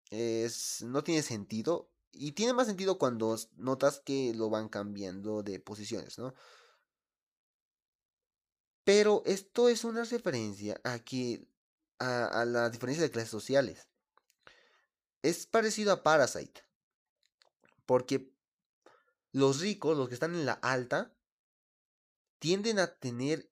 Es, 0.09 0.83
no 0.83 1.03
tiene 1.03 1.23
sentido, 1.23 1.89
y 2.13 2.33
tiene 2.33 2.53
más 2.53 2.67
sentido 2.67 2.99
cuando 2.99 3.35
notas 3.57 3.99
que 3.99 4.33
lo 4.35 4.49
van 4.49 4.69
cambiando 4.69 5.41
de 5.41 5.59
posiciones, 5.59 6.19
¿no? 6.19 6.33
Pero 8.83 9.23
esto 9.25 9.67
es 9.69 9.83
una 9.83 10.03
referencia 10.03 10.79
a 10.83 10.99
que 10.99 11.47
a, 11.99 12.45
la 12.45 12.69
diferencia 12.69 13.03
de 13.03 13.11
clases 13.11 13.31
sociales. 13.31 13.87
Es 15.21 15.47
parecido 15.47 15.91
a 15.91 16.03
Parasite. 16.03 16.61
Porque 17.85 18.31
los 19.31 19.61
ricos, 19.61 19.97
los 19.97 20.07
que 20.07 20.13
están 20.13 20.35
en 20.35 20.45
la 20.45 20.53
alta, 20.53 21.13
tienden 22.43 22.77
a 22.77 22.87
tener 22.87 23.49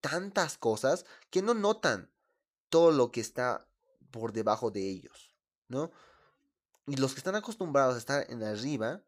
tantas 0.00 0.56
cosas 0.56 1.04
que 1.30 1.42
no 1.42 1.52
notan 1.52 2.08
todo 2.68 2.92
lo 2.92 3.10
que 3.10 3.20
está 3.20 3.66
por 4.12 4.32
debajo 4.32 4.70
de 4.70 4.88
ellos, 4.88 5.34
¿no? 5.66 5.90
Y 6.86 6.94
los 6.94 7.12
que 7.12 7.18
están 7.18 7.34
acostumbrados 7.34 7.96
a 7.96 7.98
estar 7.98 8.30
en 8.30 8.44
arriba, 8.44 9.02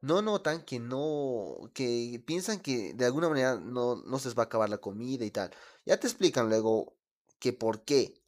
no 0.00 0.20
notan 0.20 0.64
que 0.64 0.80
no, 0.80 1.70
que 1.74 2.20
piensan 2.26 2.58
que 2.58 2.92
de 2.92 3.04
alguna 3.04 3.28
manera 3.28 3.54
no, 3.54 4.02
no 4.02 4.18
se 4.18 4.26
les 4.26 4.36
va 4.36 4.42
a 4.42 4.46
acabar 4.46 4.68
la 4.68 4.78
comida 4.78 5.24
y 5.24 5.30
tal. 5.30 5.52
Ya 5.86 6.00
te 6.00 6.08
explican 6.08 6.48
luego 6.48 6.96
que 7.38 7.52
por 7.52 7.84
qué 7.84 8.20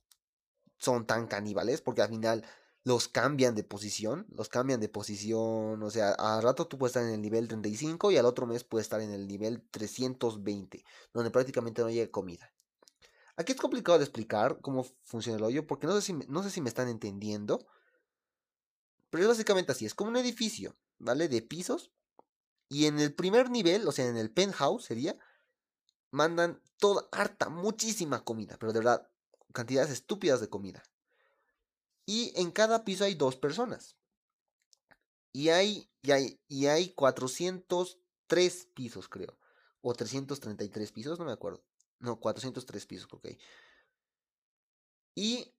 son 0.79 1.05
tan 1.05 1.26
caníbales, 1.26 1.81
porque 1.81 2.02
al 2.02 2.11
final 2.11 2.45
los 2.84 3.08
cambian 3.08 3.54
de 3.54 3.62
posición, 3.62 4.26
los 4.30 4.48
cambian 4.48 4.80
de 4.80 4.88
posición, 4.88 5.82
o 5.82 5.90
sea, 5.90 6.12
a 6.12 6.40
rato 6.40 6.66
tú 6.66 6.78
puedes 6.78 6.96
estar 6.96 7.08
en 7.08 7.14
el 7.14 7.22
nivel 7.22 7.46
35 7.46 8.10
y 8.10 8.16
al 8.16 8.26
otro 8.26 8.46
mes 8.46 8.64
puedes 8.64 8.86
estar 8.86 9.00
en 9.00 9.12
el 9.12 9.28
nivel 9.28 9.62
320, 9.70 10.84
donde 11.12 11.30
prácticamente 11.30 11.82
no 11.82 11.90
llega 11.90 12.10
comida. 12.10 12.52
Aquí 13.36 13.52
es 13.52 13.58
complicado 13.58 13.98
de 13.98 14.04
explicar 14.04 14.60
cómo 14.60 14.84
funciona 15.04 15.38
el 15.38 15.44
hoyo, 15.44 15.66
porque 15.66 15.86
no 15.86 15.94
sé 15.94 16.02
si, 16.02 16.12
no 16.12 16.42
sé 16.42 16.50
si 16.50 16.60
me 16.60 16.68
están 16.68 16.88
entendiendo, 16.88 17.66
pero 19.10 19.22
es 19.22 19.28
básicamente 19.28 19.72
así, 19.72 19.86
es 19.86 19.94
como 19.94 20.10
un 20.10 20.16
edificio, 20.16 20.76
¿vale? 20.98 21.28
De 21.28 21.40
pisos. 21.40 21.92
Y 22.68 22.86
en 22.86 22.98
el 22.98 23.14
primer 23.14 23.50
nivel, 23.50 23.86
o 23.86 23.92
sea, 23.92 24.06
en 24.06 24.16
el 24.16 24.30
penthouse 24.30 24.84
sería, 24.84 25.16
mandan 26.10 26.60
toda, 26.78 27.06
harta, 27.12 27.48
muchísima 27.48 28.24
comida, 28.24 28.56
pero 28.58 28.72
de 28.72 28.80
verdad, 28.80 29.08
cantidades 29.52 29.90
estúpidas 29.90 30.40
de 30.40 30.48
comida. 30.48 30.82
Y 32.06 32.32
en 32.40 32.50
cada 32.50 32.85
piso 32.85 33.04
hay 33.04 33.14
dos 33.14 33.37
personas. 33.37 33.97
Y 35.32 35.49
hay, 35.49 35.88
y 36.02 36.11
hay, 36.11 36.40
y 36.49 36.66
hay 36.66 36.90
403 36.90 38.68
pisos, 38.75 39.09
creo. 39.09 39.38
O 39.80 39.94
333 39.94 40.92
pisos, 40.92 41.18
no 41.18 41.25
me 41.25 41.32
acuerdo. 41.32 41.62
No, 41.99 42.21
403 42.21 42.87
pisos, 42.87 43.12
ok. 43.12 43.28
Y 45.14 45.52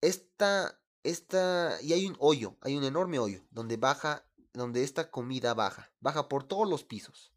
esta, 0.00 0.80
esta, 1.02 1.78
y 1.82 1.92
hay 1.92 2.06
un 2.06 2.16
hoyo, 2.18 2.56
hay 2.60 2.76
un 2.76 2.84
enorme 2.84 3.18
hoyo, 3.18 3.44
donde 3.50 3.76
baja, 3.76 4.24
donde 4.52 4.82
esta 4.82 5.10
comida 5.10 5.54
baja, 5.54 5.92
baja 6.00 6.28
por 6.28 6.44
todos 6.44 6.68
los 6.68 6.84
pisos. 6.84 7.32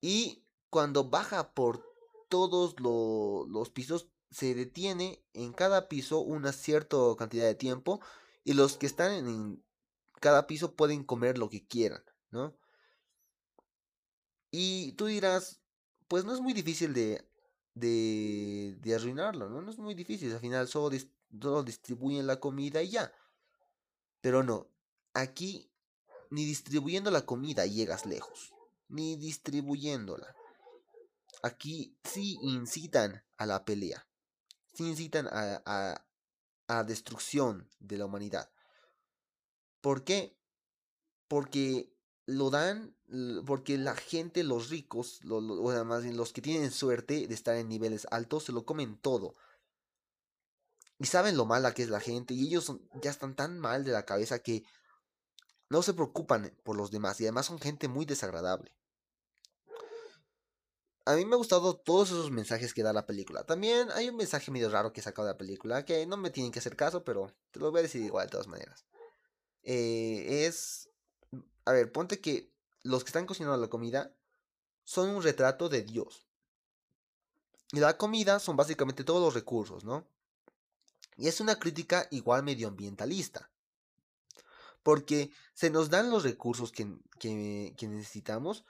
Y 0.00 0.44
cuando 0.70 1.08
baja 1.08 1.54
por 1.54 1.82
todos 2.28 2.74
los 2.80 3.70
pisos, 3.70 4.08
se 4.34 4.54
detiene 4.54 5.22
en 5.32 5.52
cada 5.52 5.88
piso 5.88 6.18
una 6.18 6.52
cierta 6.52 6.96
cantidad 7.16 7.46
de 7.46 7.54
tiempo 7.54 8.00
y 8.42 8.54
los 8.54 8.76
que 8.76 8.86
están 8.86 9.12
en 9.12 9.64
cada 10.20 10.46
piso 10.48 10.74
pueden 10.74 11.04
comer 11.04 11.38
lo 11.38 11.48
que 11.48 11.66
quieran, 11.66 12.02
¿no? 12.30 12.56
Y 14.50 14.92
tú 14.92 15.06
dirás, 15.06 15.60
pues 16.08 16.24
no 16.24 16.34
es 16.34 16.40
muy 16.40 16.52
difícil 16.52 16.94
de, 16.94 17.24
de, 17.74 18.76
de 18.80 18.94
arruinarlo, 18.94 19.48
¿no? 19.48 19.62
No 19.62 19.70
es 19.70 19.78
muy 19.78 19.94
difícil, 19.94 20.32
al 20.32 20.40
final 20.40 20.66
solo 20.66 20.96
todos 21.38 21.64
distribuyen 21.64 22.26
la 22.26 22.40
comida 22.40 22.82
y 22.82 22.90
ya. 22.90 23.12
Pero 24.20 24.42
no, 24.42 24.68
aquí 25.12 25.70
ni 26.30 26.44
distribuyendo 26.44 27.12
la 27.12 27.24
comida 27.24 27.66
llegas 27.66 28.04
lejos, 28.04 28.52
ni 28.88 29.16
distribuyéndola. 29.16 30.34
Aquí 31.42 31.96
sí 32.02 32.36
incitan 32.42 33.22
a 33.36 33.46
la 33.46 33.64
pelea, 33.64 34.06
sí 34.74 34.88
incitan 34.88 35.26
a, 35.28 35.62
a, 35.64 36.06
a 36.68 36.84
destrucción 36.84 37.68
de 37.80 37.98
la 37.98 38.06
humanidad. 38.06 38.50
¿Por 39.80 40.04
qué? 40.04 40.36
Porque 41.28 41.94
lo 42.26 42.50
dan, 42.50 42.94
porque 43.46 43.76
la 43.78 43.94
gente, 43.94 44.44
los 44.44 44.70
ricos, 44.70 45.20
o 45.28 45.70
además 45.70 46.04
los 46.04 46.32
que 46.32 46.42
tienen 46.42 46.70
suerte 46.70 47.26
de 47.26 47.34
estar 47.34 47.56
en 47.56 47.68
niveles 47.68 48.06
altos, 48.10 48.44
se 48.44 48.52
lo 48.52 48.64
comen 48.64 48.96
todo. 48.96 49.36
Y 50.98 51.06
saben 51.06 51.36
lo 51.36 51.44
mala 51.44 51.74
que 51.74 51.82
es 51.82 51.90
la 51.90 52.00
gente. 52.00 52.34
Y 52.34 52.46
ellos 52.46 52.72
ya 53.02 53.10
están 53.10 53.34
tan 53.34 53.58
mal 53.58 53.84
de 53.84 53.92
la 53.92 54.04
cabeza 54.04 54.38
que 54.38 54.64
no 55.68 55.82
se 55.82 55.92
preocupan 55.92 56.56
por 56.62 56.76
los 56.76 56.90
demás. 56.90 57.20
Y 57.20 57.24
además 57.24 57.46
son 57.46 57.58
gente 57.58 57.88
muy 57.88 58.04
desagradable. 58.04 58.72
A 61.06 61.14
mí 61.14 61.24
me 61.24 61.34
ha 61.34 61.38
gustado 61.38 61.76
todos 61.76 62.10
esos 62.10 62.30
mensajes 62.30 62.72
que 62.72 62.82
da 62.82 62.92
la 62.92 63.06
película. 63.06 63.44
También 63.44 63.90
hay 63.92 64.08
un 64.08 64.16
mensaje 64.16 64.50
medio 64.50 64.70
raro 64.70 64.92
que 64.92 65.00
he 65.00 65.04
sacado 65.04 65.28
de 65.28 65.34
la 65.34 65.38
película 65.38 65.84
que 65.84 66.06
no 66.06 66.16
me 66.16 66.30
tienen 66.30 66.50
que 66.50 66.60
hacer 66.60 66.76
caso, 66.76 67.04
pero 67.04 67.30
te 67.50 67.60
lo 67.60 67.70
voy 67.70 67.80
a 67.80 67.82
decir 67.82 68.02
igual 68.02 68.26
de 68.26 68.30
todas 68.30 68.46
maneras. 68.46 68.86
Eh, 69.62 70.46
es. 70.46 70.88
A 71.66 71.72
ver, 71.72 71.92
ponte 71.92 72.20
que 72.20 72.50
los 72.82 73.04
que 73.04 73.08
están 73.08 73.26
cocinando 73.26 73.56
la 73.56 73.68
comida 73.68 74.14
son 74.84 75.10
un 75.10 75.22
retrato 75.22 75.68
de 75.68 75.82
Dios. 75.82 76.26
Y 77.72 77.80
la 77.80 77.98
comida 77.98 78.38
son 78.38 78.56
básicamente 78.56 79.04
todos 79.04 79.20
los 79.20 79.34
recursos, 79.34 79.84
¿no? 79.84 80.06
Y 81.16 81.28
es 81.28 81.40
una 81.40 81.58
crítica 81.58 82.06
igual 82.10 82.44
medioambientalista. 82.44 83.50
Porque 84.82 85.30
se 85.54 85.70
nos 85.70 85.90
dan 85.90 86.10
los 86.10 86.24
recursos 86.24 86.70
que, 86.72 86.98
que 87.18 87.88
necesitamos, 87.88 88.64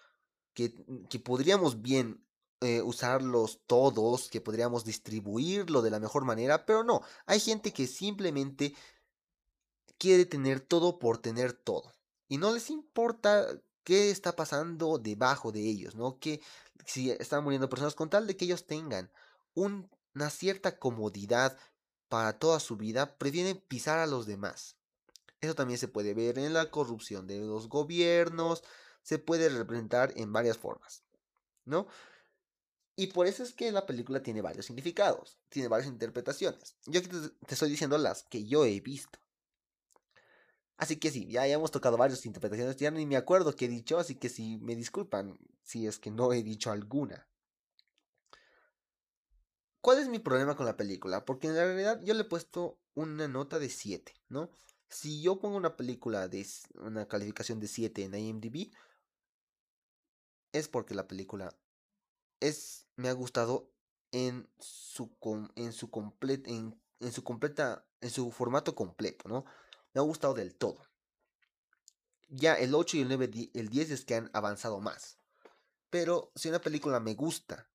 que, 0.53 0.73
que 1.11 1.19
podríamos 1.19 1.83
bien 1.83 2.24
eh, 2.65 2.83
usarlos 2.83 3.61
todos, 3.67 4.29
que 4.31 4.41
podríamos 4.41 4.85
distribuirlo 4.85 5.83
de 5.83 5.91
la 5.91 6.01
mejor 6.01 6.25
manera, 6.25 6.65
pero 6.65 6.83
no, 6.83 7.03
hay 7.27 7.39
gente 7.39 7.73
que 7.73 7.87
simplemente 7.87 8.75
quiere 9.99 10.25
tener 10.25 10.61
todo 10.61 10.99
por 10.99 11.19
tener 11.19 11.53
todo. 11.53 11.93
Y 12.27 12.39
no 12.39 12.53
les 12.53 12.71
importa 12.71 13.47
qué 13.85 14.11
está 14.11 14.35
pasando 14.35 14.99
debajo 14.99 15.53
de 15.53 15.61
ellos, 15.61 15.95
¿no? 15.95 16.19
Que 16.19 16.41
si 16.87 17.11
están 17.11 17.45
muriendo 17.45 17.69
personas 17.69 17.95
con 17.95 18.09
tal 18.11 18.27
de 18.27 18.37
que 18.37 18.47
ellos 18.47 18.67
tengan 18.67 19.11
una 19.55 20.31
cierta 20.31 20.79
comodidad 20.79 21.59
para 22.09 22.39
toda 22.39 22.61
su 22.61 22.77
vida, 22.77 23.19
prefieren 23.19 23.63
pisar 23.69 23.99
a 23.99 24.07
los 24.07 24.27
demás. 24.27 24.77
Eso 25.41 25.55
también 25.55 25.79
se 25.79 25.89
puede 25.89 26.15
ver 26.15 26.39
en 26.39 26.55
la 26.55 26.71
corrupción 26.71 27.27
de 27.27 27.41
los 27.41 27.69
gobiernos, 27.69 28.65
se 29.03 29.19
puede 29.19 29.51
representar 29.51 30.15
en 30.17 30.33
varias 30.33 30.57
formas, 30.57 31.05
¿no? 31.67 31.87
Y 32.97 33.09
por 33.09 33.27
eso 33.27 33.43
es 33.43 33.53
que 33.53 33.73
la 33.73 33.87
película 33.87 34.23
tiene 34.23 34.41
varios 34.41 34.67
significados, 34.67 35.39
tiene 35.49 35.69
varias 35.69 35.89
interpretaciones. 35.89 36.77
Yo 36.87 37.03
te, 37.03 37.09
te 37.09 37.55
estoy 37.55 37.71
diciendo 37.71 37.99
las 37.99 38.23
que 38.23 38.45
yo 38.47 38.65
he 38.65 38.81
visto. 38.81 39.19
Así 40.77 40.97
que 40.97 41.11
sí, 41.11 41.27
ya, 41.29 41.47
hemos 41.47 41.71
tocado 41.71 41.97
varias 41.97 42.27
interpretaciones, 42.27 42.77
ya 42.77 42.91
ni 42.91 43.07
me 43.07 43.17
acuerdo 43.17 43.55
qué 43.55 43.67
he 43.67 43.69
dicho, 43.69 43.99
así 43.99 44.17
que 44.17 44.29
sí, 44.29 44.59
me 44.61 44.75
disculpan 44.75 45.39
si 45.63 45.87
es 45.87 45.99
que 45.99 46.11
no 46.11 46.33
he 46.33 46.43
dicho 46.43 46.71
alguna. 46.71 47.29
¿Cuál 49.81 49.99
es 49.99 50.09
mi 50.09 50.19
problema 50.19 50.57
con 50.57 50.67
la 50.67 50.77
película? 50.77 51.25
Porque 51.25 51.47
en 51.49 51.55
realidad 51.55 52.01
yo 52.03 52.15
le 52.15 52.23
he 52.23 52.25
puesto 52.25 52.79
una 52.95 53.29
nota 53.29 53.59
de 53.59 53.69
7, 53.69 54.15
¿no? 54.29 54.51
Si 54.89 55.21
yo 55.23 55.39
pongo 55.39 55.57
una 55.57 55.77
película 55.77 56.29
de 56.29 56.47
una 56.77 57.07
calificación 57.07 57.61
de 57.61 57.69
7 57.69 58.05
en 58.05 58.15
IMDb, 58.15 58.73
es 60.53 60.69
porque 60.69 60.95
la 60.95 61.07
película 61.07 61.55
es 62.41 62.87
me 62.97 63.09
ha 63.09 63.13
gustado 63.13 63.71
en 64.13 64.49
su 64.59 65.11
en 65.57 65.73
su 65.73 65.91
en, 66.47 66.81
en 67.01 67.13
su 67.13 67.25
completa 67.25 67.87
en 68.01 68.11
su 68.11 68.31
formato 68.31 68.75
completo, 68.75 69.29
¿no? 69.29 69.45
Me 69.93 70.01
ha 70.01 70.05
gustado 70.05 70.35
del 70.35 70.55
todo. 70.55 70.79
Ya 72.29 72.55
el 72.55 72.75
8 72.75 72.97
y 72.97 73.01
el 73.01 73.09
9 73.09 73.51
el 73.55 73.69
10 73.69 73.91
es 73.91 74.05
que 74.05 74.17
han 74.17 74.31
avanzado 74.33 74.81
más. 74.81 75.19
Pero 75.91 76.33
si 76.35 76.49
una 76.49 76.61
película 76.61 77.01
me 77.01 77.15
gusta 77.15 77.69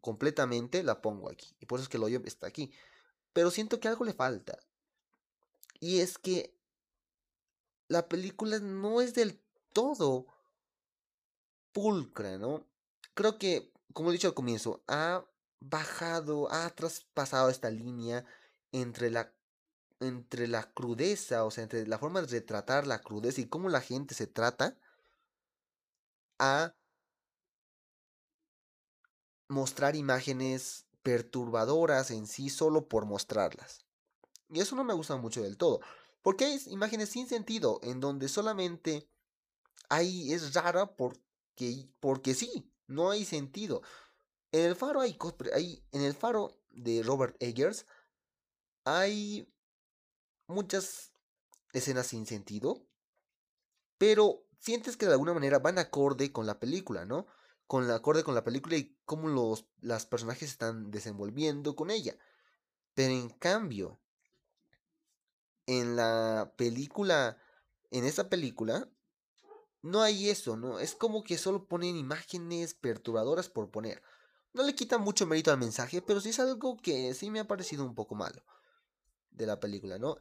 completamente, 0.00 0.82
la 0.82 1.02
pongo 1.02 1.28
aquí. 1.28 1.54
Y 1.60 1.66
por 1.66 1.78
eso 1.78 1.84
es 1.84 1.88
que 1.88 1.96
el 1.96 2.04
hoyo 2.04 2.22
está 2.24 2.46
aquí. 2.46 2.72
Pero 3.32 3.50
siento 3.50 3.80
que 3.80 3.88
algo 3.88 4.04
le 4.04 4.12
falta. 4.12 4.58
Y 5.80 6.00
es 6.00 6.18
que 6.18 6.54
la 7.88 8.08
película 8.08 8.58
no 8.60 9.00
es 9.00 9.14
del 9.14 9.40
todo 9.72 10.26
pulcra, 11.72 12.38
¿no? 12.38 12.66
Creo 13.18 13.36
que, 13.36 13.72
como 13.94 14.10
he 14.10 14.12
dicho 14.12 14.28
al 14.28 14.34
comienzo, 14.34 14.84
ha 14.86 15.24
bajado, 15.58 16.52
ha 16.52 16.70
traspasado 16.70 17.48
esta 17.48 17.68
línea 17.68 18.24
entre 18.70 19.10
la 19.10 19.34
entre 19.98 20.46
la 20.46 20.72
crudeza, 20.72 21.44
o 21.44 21.50
sea, 21.50 21.64
entre 21.64 21.84
la 21.88 21.98
forma 21.98 22.20
de 22.20 22.28
retratar 22.28 22.86
la 22.86 23.00
crudeza 23.00 23.40
y 23.40 23.48
cómo 23.48 23.70
la 23.70 23.80
gente 23.80 24.14
se 24.14 24.28
trata, 24.28 24.78
a 26.38 26.76
mostrar 29.48 29.96
imágenes 29.96 30.86
perturbadoras 31.02 32.12
en 32.12 32.28
sí 32.28 32.48
solo 32.50 32.86
por 32.86 33.04
mostrarlas. 33.04 33.84
Y 34.48 34.60
eso 34.60 34.76
no 34.76 34.84
me 34.84 34.94
gusta 34.94 35.16
mucho 35.16 35.42
del 35.42 35.56
todo, 35.56 35.80
porque 36.22 36.44
hay 36.44 36.60
imágenes 36.68 37.08
sin 37.08 37.26
sentido, 37.26 37.80
en 37.82 37.98
donde 37.98 38.28
solamente 38.28 39.08
hay, 39.88 40.32
es 40.32 40.54
rara 40.54 40.94
porque, 40.94 41.90
porque 41.98 42.34
sí, 42.36 42.70
no 42.88 43.10
hay 43.10 43.24
sentido. 43.24 43.82
En 44.50 44.64
el 44.64 44.74
faro 44.74 45.00
hay, 45.00 45.16
hay 45.54 45.84
en 45.92 46.02
el 46.02 46.14
faro 46.14 46.58
de 46.70 47.02
Robert 47.02 47.36
Eggers 47.40 47.86
hay 48.84 49.46
muchas 50.46 51.12
escenas 51.74 52.06
sin 52.06 52.24
sentido, 52.24 52.86
pero 53.98 54.46
sientes 54.58 54.96
que 54.96 55.06
de 55.06 55.12
alguna 55.12 55.34
manera 55.34 55.58
van 55.58 55.78
acorde 55.78 56.32
con 56.32 56.46
la 56.46 56.58
película, 56.58 57.04
¿no? 57.04 57.26
Con 57.66 57.86
la 57.86 57.96
acorde 57.96 58.24
con 58.24 58.34
la 58.34 58.44
película 58.44 58.76
y 58.76 58.96
cómo 59.04 59.28
los 59.28 59.66
las 59.80 60.06
personajes 60.06 60.50
están 60.50 60.90
desenvolviendo 60.90 61.76
con 61.76 61.90
ella. 61.90 62.16
Pero 62.94 63.12
en 63.12 63.28
cambio, 63.28 64.00
en 65.66 65.94
la 65.96 66.54
película, 66.56 67.36
en 67.90 68.04
esa 68.06 68.30
película, 68.30 68.88
no 69.82 70.02
hay 70.02 70.30
eso, 70.30 70.56
¿no? 70.56 70.78
Es 70.78 70.94
como 70.94 71.24
que 71.24 71.38
solo 71.38 71.66
ponen 71.66 71.96
imágenes 71.96 72.74
perturbadoras 72.74 73.48
por 73.48 73.70
poner. 73.70 74.02
No 74.52 74.62
le 74.62 74.74
quita 74.74 74.98
mucho 74.98 75.26
mérito 75.26 75.50
al 75.52 75.58
mensaje, 75.58 76.02
pero 76.02 76.20
sí 76.20 76.30
es 76.30 76.40
algo 76.40 76.76
que 76.76 77.14
sí 77.14 77.30
me 77.30 77.40
ha 77.40 77.46
parecido 77.46 77.84
un 77.84 77.94
poco 77.94 78.14
malo 78.14 78.42
de 79.30 79.46
la 79.46 79.60
película, 79.60 79.98
¿no? 79.98 80.16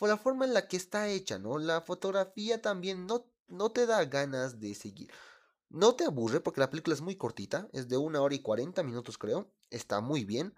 la 0.00 0.16
forma 0.16 0.44
en 0.44 0.54
la 0.54 0.66
que 0.66 0.76
está 0.76 1.08
hecha, 1.08 1.38
¿no? 1.38 1.58
La 1.58 1.80
fotografía 1.80 2.60
también 2.60 3.06
no, 3.06 3.26
no 3.46 3.70
te 3.70 3.86
da 3.86 4.04
ganas 4.04 4.58
de 4.58 4.74
seguir. 4.74 5.10
No 5.68 5.94
te 5.94 6.04
aburre 6.04 6.40
porque 6.40 6.60
la 6.60 6.70
película 6.70 6.94
es 6.94 7.00
muy 7.00 7.16
cortita, 7.16 7.68
es 7.72 7.88
de 7.88 7.96
una 7.96 8.20
hora 8.20 8.34
y 8.34 8.40
cuarenta 8.40 8.82
minutos 8.82 9.16
creo, 9.16 9.52
está 9.70 10.00
muy 10.00 10.24
bien. 10.24 10.54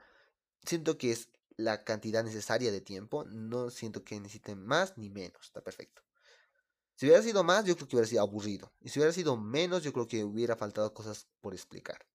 Siento 0.64 0.96
que 0.96 1.12
es 1.12 1.28
la 1.56 1.84
cantidad 1.84 2.24
necesaria 2.24 2.72
de 2.72 2.80
tiempo, 2.80 3.24
no 3.24 3.68
siento 3.70 4.04
que 4.04 4.18
necesiten 4.18 4.64
más 4.64 4.96
ni 4.96 5.10
menos, 5.10 5.42
está 5.42 5.60
perfecto. 5.60 6.02
Si 7.02 7.06
hubiera 7.06 7.24
sido 7.24 7.42
más, 7.42 7.64
yo 7.64 7.74
creo 7.74 7.88
que 7.88 7.96
hubiera 7.96 8.08
sido 8.08 8.22
aburrido. 8.22 8.70
Y 8.80 8.88
si 8.88 9.00
hubiera 9.00 9.12
sido 9.12 9.36
menos, 9.36 9.82
yo 9.82 9.92
creo 9.92 10.06
que 10.06 10.22
hubiera 10.22 10.54
faltado 10.54 10.94
cosas 10.94 11.26
por 11.40 11.52
explicar. 11.52 12.06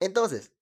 Entonces, 0.00 0.52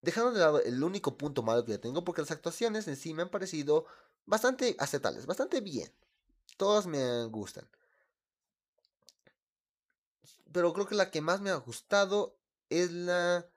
dejando 0.00 0.30
de 0.30 0.38
lado 0.38 0.62
el 0.62 0.80
único 0.84 1.18
punto 1.18 1.42
malo 1.42 1.64
que 1.64 1.76
tengo, 1.78 2.04
porque 2.04 2.22
las 2.22 2.30
actuaciones 2.30 2.86
en 2.86 2.94
sí 2.94 3.12
me 3.12 3.22
han 3.22 3.28
parecido 3.28 3.86
bastante 4.24 4.76
aceptables, 4.78 5.26
bastante 5.26 5.60
bien. 5.60 5.92
Todas 6.56 6.86
me 6.86 7.24
gustan. 7.24 7.68
Pero 10.52 10.72
creo 10.72 10.86
que 10.86 10.94
la 10.94 11.10
que 11.10 11.22
más 11.22 11.40
me 11.40 11.50
ha 11.50 11.56
gustado 11.56 12.38
es 12.70 12.92
la 12.92 13.50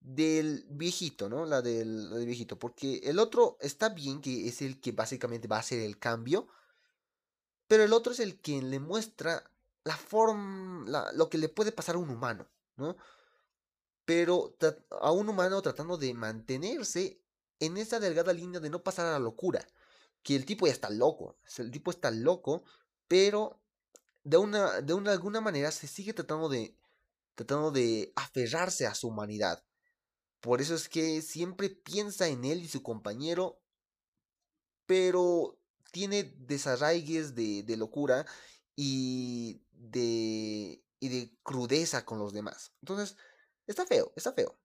del 0.00 0.66
viejito, 0.68 1.30
¿no? 1.30 1.46
La 1.46 1.62
del, 1.62 2.10
viejito. 2.26 2.58
Porque 2.58 3.00
el 3.04 3.18
otro 3.18 3.56
está 3.62 3.88
bien, 3.88 4.20
que 4.20 4.46
es 4.46 4.60
el 4.60 4.78
que 4.78 4.92
básicamente 4.92 5.48
va 5.48 5.56
a 5.56 5.60
hacer 5.60 5.80
el 5.80 5.98
cambio. 5.98 6.48
Pero 7.74 7.82
el 7.82 7.92
otro 7.92 8.12
es 8.12 8.20
el 8.20 8.40
que 8.40 8.62
le 8.62 8.78
muestra 8.78 9.42
la 9.82 9.96
forma, 9.96 11.10
lo 11.14 11.28
que 11.28 11.38
le 11.38 11.48
puede 11.48 11.72
pasar 11.72 11.96
a 11.96 11.98
un 11.98 12.08
humano, 12.08 12.46
¿no? 12.76 12.96
pero 14.04 14.56
a 15.00 15.10
un 15.10 15.28
humano 15.28 15.60
tratando 15.60 15.96
de 15.96 16.14
mantenerse 16.14 17.20
en 17.58 17.76
esa 17.76 17.98
delgada 17.98 18.32
línea 18.32 18.60
de 18.60 18.70
no 18.70 18.84
pasar 18.84 19.06
a 19.06 19.10
la 19.10 19.18
locura. 19.18 19.66
Que 20.22 20.36
el 20.36 20.46
tipo 20.46 20.68
ya 20.68 20.72
está 20.72 20.88
loco, 20.88 21.36
el 21.58 21.72
tipo 21.72 21.90
está 21.90 22.12
loco, 22.12 22.62
pero 23.08 23.60
de 24.22 24.36
una, 24.36 24.80
de 24.80 24.94
una 24.94 25.10
alguna 25.10 25.40
manera 25.40 25.72
se 25.72 25.88
sigue 25.88 26.14
tratando 26.14 26.48
de, 26.48 26.76
tratando 27.34 27.72
de 27.72 28.12
aferrarse 28.14 28.86
a 28.86 28.94
su 28.94 29.08
humanidad. 29.08 29.64
Por 30.38 30.60
eso 30.60 30.76
es 30.76 30.88
que 30.88 31.22
siempre 31.22 31.70
piensa 31.70 32.28
en 32.28 32.44
él 32.44 32.62
y 32.62 32.68
su 32.68 32.84
compañero, 32.84 33.58
pero 34.86 35.58
tiene 35.94 36.34
desarraigues 36.40 37.36
de, 37.36 37.76
locura 37.78 38.26
y 38.74 39.62
de, 39.70 40.82
crudeza 41.44 42.04
con 42.04 42.18
los 42.18 42.32
demás. 42.32 42.72
Entonces, 42.82 43.16
Está 43.66 43.86
feo, 43.86 44.12
está 44.16 44.32
feo. 44.32 44.58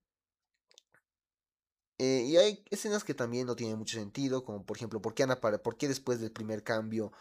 Eh, 1.98 2.24
y 2.26 2.36
hay 2.36 2.64
escenas 2.70 3.04
que 3.04 3.14
también 3.14 3.46
no 3.46 3.56
tienen 3.56 3.78
mucho 3.78 3.96
sentido, 3.96 4.44
como 4.44 4.64
por 4.64 4.76
ejemplo, 4.76 5.02
¿por 5.02 5.14
qué, 5.14 5.22
han 5.22 5.38
¿por 5.38 5.76
qué 5.76 5.88
después 5.88 6.20
del 6.20 6.32
primer 6.32 6.62
cambio 6.62 7.12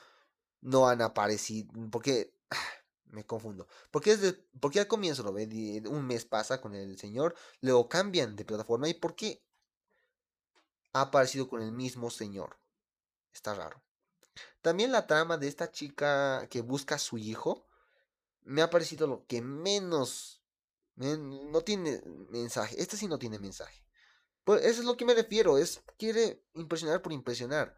no 0.62 0.88
han 0.88 1.02
aparecido? 1.02 1.72
¿Por 1.90 2.02
qué? 2.02 2.34
me 3.06 3.26
confundo. 3.26 3.68
¿Por 3.92 4.02
qué, 4.02 4.16
desde, 4.18 4.34
¿Por 4.60 4.72
qué 4.72 4.82
al 4.82 4.88
comienzo 4.88 5.24
lo 5.24 5.34
ven? 5.34 5.88
Un 5.88 6.06
mes 6.06 6.26
pasa 6.26 6.62
con 6.62 6.76
el 6.76 6.98
señor, 6.98 7.36
luego 7.62 7.90
cambian 7.90 8.36
de 8.36 8.46
plataforma 8.46 8.88
y 8.90 8.94
¿por 8.94 9.16
qué 9.16 9.44
ha 10.94 11.02
aparecido 11.02 11.48
con 11.50 11.62
el 11.62 11.72
mismo 11.72 12.10
señor? 12.10 12.60
Está 13.34 13.54
raro. 13.54 13.82
También 14.62 14.92
la 14.92 15.08
trama 15.08 15.38
de 15.38 15.48
esta 15.48 15.72
chica 15.72 16.48
que 16.50 16.62
busca 16.62 16.96
a 16.96 17.00
su 17.00 17.18
hijo 17.18 17.66
me 18.44 18.62
ha 18.62 18.70
parecido 18.70 19.08
lo 19.08 19.26
que 19.28 19.42
menos 19.42 20.42
No 20.96 21.62
tiene 21.62 22.02
mensaje. 22.30 22.82
Este 22.82 22.98
sí 22.98 23.08
no 23.08 23.20
tiene 23.20 23.40
mensaje. 23.40 23.84
Pues 24.44 24.66
eso 24.66 24.82
es 24.82 24.86
lo 24.86 24.98
que 24.98 25.06
me 25.06 25.14
refiero. 25.14 25.58
Es 25.58 25.82
quiere 25.98 26.44
impresionar 26.56 27.02
por 27.02 27.14
impresionar. 27.14 27.78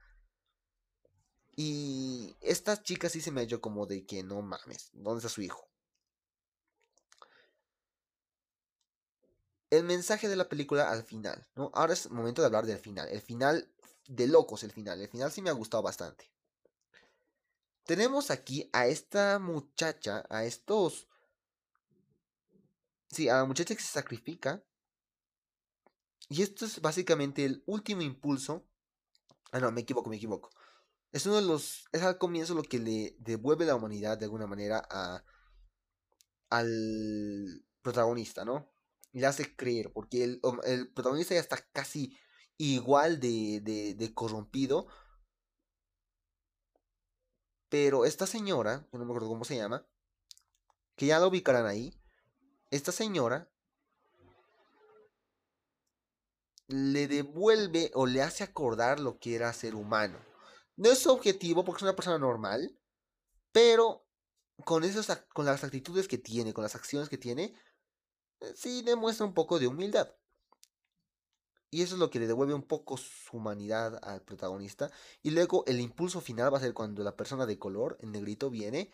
Y 1.56 2.36
esta 2.42 2.82
chica 2.82 3.10
sí 3.10 3.22
se 3.22 3.32
me 3.32 3.42
ha 3.42 3.44
hecho 3.44 3.62
como 3.62 3.86
de 3.86 4.06
que 4.06 4.24
no 4.24 4.42
mames. 4.42 4.90
¿Dónde 4.94 5.20
está 5.20 5.30
su 5.30 5.42
hijo? 5.42 5.70
El 9.70 9.84
mensaje 9.84 10.28
de 10.28 10.36
la 10.36 10.50
película 10.50 10.90
al 10.90 11.04
final, 11.04 11.48
¿no? 11.56 11.72
Ahora 11.74 11.94
es 11.94 12.10
momento 12.10 12.42
de 12.42 12.48
hablar 12.48 12.66
del 12.66 12.78
final. 12.80 13.08
El 13.10 13.22
final 13.22 13.72
de 14.08 14.28
locos, 14.28 14.64
el 14.64 14.72
final. 14.72 15.00
El 15.00 15.08
final 15.08 15.32
sí 15.32 15.42
me 15.42 15.50
ha 15.50 15.54
gustado 15.54 15.84
bastante. 15.84 16.32
Tenemos 17.86 18.32
aquí 18.32 18.70
a 18.74 18.88
esta 18.88 19.40
muchacha, 19.40 20.26
a 20.30 20.46
estos... 20.46 21.08
Sí, 23.10 23.28
a 23.28 23.38
la 23.38 23.46
muchacha 23.46 23.76
que 23.76 23.82
se 23.82 23.92
sacrifica. 23.92 24.64
Y 26.30 26.44
esto 26.44 26.66
es 26.66 26.80
básicamente 26.80 27.44
el 27.44 27.62
último 27.66 28.04
impulso. 28.04 28.66
Ah, 29.52 29.60
no, 29.60 29.72
me 29.72 29.82
equivoco, 29.82 30.10
me 30.10 30.16
equivoco. 30.16 30.50
Es 31.12 31.26
uno 31.26 31.36
de 31.36 31.42
los. 31.42 31.90
Es 31.92 32.04
al 32.04 32.18
comienzo 32.18 32.54
lo 32.56 32.64
que 32.64 32.80
le 32.80 33.18
devuelve 33.20 33.66
la 33.66 33.76
humanidad 33.76 34.18
de 34.18 34.26
alguna 34.26 34.48
manera 34.48 34.82
a. 34.90 35.26
al 36.50 37.66
protagonista, 37.82 38.46
¿no? 38.46 38.72
Y 39.12 39.20
le 39.20 39.28
hace 39.28 39.54
creer. 39.58 39.92
Porque 39.92 40.24
el, 40.24 40.40
protagonista 40.94 41.34
ya 41.34 41.42
está 41.42 41.58
casi 41.74 42.18
igual 42.58 43.20
de, 43.20 43.60
de 43.98 44.14
corrompido 44.14 44.88
pero 47.72 48.04
esta 48.04 48.28
señora, 48.28 48.86
no 48.92 49.00
me 49.00 49.06
acuerdo 49.06 49.30
cómo 49.30 49.46
se 49.46 49.56
llama, 49.56 49.88
que 50.98 51.06
ya 51.06 51.20
la 51.20 51.28
ubicarán 51.28 51.66
ahí, 51.66 51.98
esta 52.70 52.92
señora 52.92 53.50
le 56.68 57.08
devuelve 57.08 57.90
o 57.94 58.08
le 58.08 58.24
hace 58.24 58.44
acordar 58.44 59.00
lo 59.00 59.20
que 59.20 59.36
era 59.36 59.54
ser 59.54 59.76
humano. 59.76 60.20
No 60.76 60.92
es 60.92 61.00
su 61.00 61.12
objetivo 61.12 61.64
porque 61.64 61.78
es 61.78 61.84
una 61.84 61.96
persona 61.96 62.18
normal, 62.18 62.78
pero 63.54 64.06
con, 64.66 64.84
esos, 64.84 65.08
con 65.34 65.46
las 65.46 65.64
actitudes 65.64 66.10
que 66.10 66.18
tiene, 66.18 66.54
con 66.54 66.64
las 66.64 66.76
acciones 66.76 67.08
que 67.08 67.18
tiene, 67.18 67.56
eh, 68.42 68.54
sí 68.54 68.82
demuestra 68.82 69.26
un 69.26 69.34
poco 69.34 69.60
de 69.60 69.68
humildad. 69.68 70.14
Y 71.72 71.82
eso 71.82 71.96
es 71.96 72.00
lo 72.00 72.10
que 72.10 72.20
le 72.20 72.28
devuelve 72.28 72.54
un 72.54 72.64
poco 72.64 72.98
su 72.98 73.38
humanidad 73.38 73.98
al 74.04 74.22
protagonista. 74.22 74.92
Y 75.24 75.32
luego 75.32 75.64
el 75.68 75.80
impulso 75.80 76.20
final 76.20 76.54
va 76.54 76.58
a 76.58 76.62
ser 76.62 76.74
cuando 76.74 77.02
la 77.02 77.16
persona 77.16 77.46
de 77.46 77.58
color, 77.58 77.98
el 78.02 78.12
negrito, 78.12 78.50
viene 78.50 78.92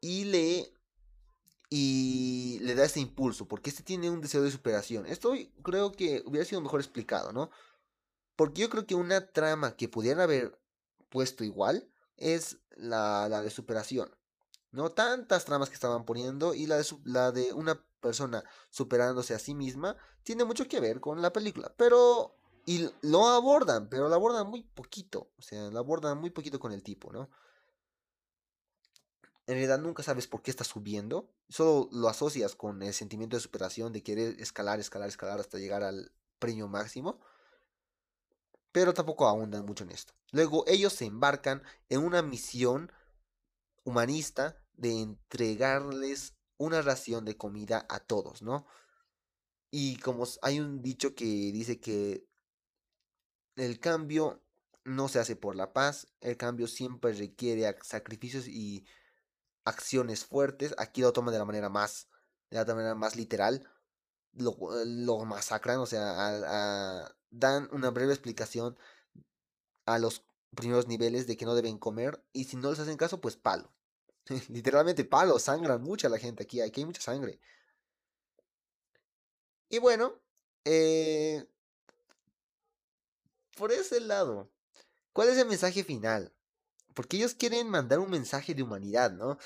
y 0.00 0.24
le 0.24 0.72
y 1.68 2.58
le 2.60 2.74
da 2.74 2.84
ese 2.84 3.00
impulso, 3.00 3.48
porque 3.48 3.70
este 3.70 3.82
tiene 3.82 4.10
un 4.10 4.20
deseo 4.20 4.42
de 4.42 4.50
superación. 4.50 5.06
Esto 5.06 5.34
creo 5.62 5.92
que 5.92 6.22
hubiera 6.26 6.44
sido 6.44 6.60
mejor 6.60 6.80
explicado, 6.80 7.32
¿no? 7.32 7.50
Porque 8.36 8.62
yo 8.62 8.70
creo 8.70 8.86
que 8.86 8.94
una 8.94 9.32
trama 9.32 9.76
que 9.76 9.88
pudieran 9.88 10.20
haber 10.20 10.58
puesto 11.08 11.44
igual 11.44 11.88
es 12.16 12.58
la, 12.76 13.28
la 13.28 13.42
de 13.42 13.50
superación. 13.50 14.14
No 14.70 14.90
tantas 14.92 15.44
tramas 15.44 15.68
que 15.68 15.74
estaban 15.74 16.04
poniendo 16.04 16.54
y 16.54 16.66
la 16.66 16.76
de, 16.76 16.86
la 17.04 17.32
de 17.32 17.52
una 17.52 17.84
persona 18.06 18.44
superándose 18.70 19.34
a 19.34 19.38
sí 19.40 19.54
misma 19.54 19.96
tiene 20.22 20.44
mucho 20.44 20.68
que 20.68 20.80
ver 20.80 21.00
con 21.00 21.20
la 21.20 21.32
película. 21.32 21.72
Pero. 21.76 22.36
Y 22.68 22.90
lo 23.02 23.28
abordan, 23.28 23.88
pero 23.88 24.08
lo 24.08 24.14
abordan 24.16 24.48
muy 24.48 24.62
poquito. 24.62 25.30
O 25.38 25.42
sea, 25.42 25.70
lo 25.70 25.78
abordan 25.78 26.18
muy 26.18 26.30
poquito 26.30 26.58
con 26.58 26.72
el 26.72 26.82
tipo, 26.82 27.12
¿no? 27.12 27.30
En 29.46 29.54
realidad 29.54 29.78
nunca 29.78 30.02
sabes 30.02 30.26
por 30.26 30.42
qué 30.42 30.50
está 30.50 30.64
subiendo. 30.64 31.32
Solo 31.48 31.88
lo 31.92 32.08
asocias 32.08 32.56
con 32.56 32.82
el 32.82 32.92
sentimiento 32.92 33.36
de 33.36 33.40
superación, 33.40 33.92
de 33.92 34.02
querer 34.02 34.40
escalar, 34.40 34.80
escalar, 34.80 35.08
escalar 35.08 35.38
hasta 35.38 35.58
llegar 35.58 35.84
al 35.84 36.10
premio 36.40 36.66
máximo. 36.66 37.20
Pero 38.72 38.92
tampoco 38.92 39.28
ahondan 39.28 39.64
mucho 39.64 39.84
en 39.84 39.90
esto. 39.90 40.14
Luego 40.32 40.64
ellos 40.66 40.92
se 40.92 41.04
embarcan 41.04 41.62
en 41.88 42.02
una 42.02 42.20
misión 42.22 42.90
humanista 43.84 44.60
de 44.74 45.00
entregarles 45.00 46.35
una 46.58 46.82
ración 46.82 47.24
de 47.24 47.36
comida 47.36 47.86
a 47.88 48.00
todos, 48.00 48.42
¿no? 48.42 48.66
Y 49.70 49.96
como 49.98 50.26
hay 50.42 50.60
un 50.60 50.82
dicho 50.82 51.14
que 51.14 51.24
dice 51.24 51.80
que 51.80 52.26
el 53.56 53.80
cambio 53.80 54.42
no 54.84 55.08
se 55.08 55.18
hace 55.18 55.36
por 55.36 55.56
la 55.56 55.72
paz, 55.72 56.08
el 56.20 56.36
cambio 56.36 56.68
siempre 56.68 57.12
requiere 57.12 57.76
sacrificios 57.82 58.46
y 58.46 58.86
acciones 59.64 60.24
fuertes. 60.24 60.74
Aquí 60.78 61.02
lo 61.02 61.12
toman 61.12 61.32
de 61.32 61.38
la 61.38 61.44
manera 61.44 61.68
más, 61.68 62.08
de 62.50 62.56
la 62.56 62.64
manera 62.74 62.94
más 62.94 63.16
literal. 63.16 63.68
Lo, 64.32 64.56
lo 64.84 65.24
masacran, 65.24 65.78
o 65.78 65.86
sea, 65.86 67.10
dan 67.30 67.68
una 67.72 67.90
breve 67.90 68.12
explicación 68.12 68.78
a 69.86 69.98
los 69.98 70.24
primeros 70.54 70.88
niveles 70.88 71.26
de 71.26 71.36
que 71.36 71.44
no 71.44 71.54
deben 71.54 71.78
comer 71.78 72.24
y 72.32 72.44
si 72.44 72.56
no 72.56 72.70
les 72.70 72.78
hacen 72.80 72.96
caso, 72.96 73.20
pues 73.20 73.36
palo. 73.36 73.75
Literalmente 74.48 75.04
palo, 75.04 75.38
sangran 75.38 75.82
mucha 75.82 76.08
la 76.08 76.18
gente 76.18 76.42
aquí, 76.42 76.60
aquí 76.60 76.80
hay 76.80 76.86
mucha 76.86 77.00
sangre. 77.00 77.40
Y 79.68 79.78
bueno, 79.78 80.14
eh, 80.64 81.44
por 83.56 83.72
ese 83.72 84.00
lado, 84.00 84.50
¿cuál 85.12 85.28
es 85.28 85.38
el 85.38 85.48
mensaje 85.48 85.84
final? 85.84 86.32
Porque 86.94 87.16
ellos 87.16 87.34
quieren 87.34 87.68
mandar 87.68 87.98
un 87.98 88.10
mensaje 88.10 88.54
de 88.54 88.62
humanidad, 88.62 89.12
¿no? 89.12 89.38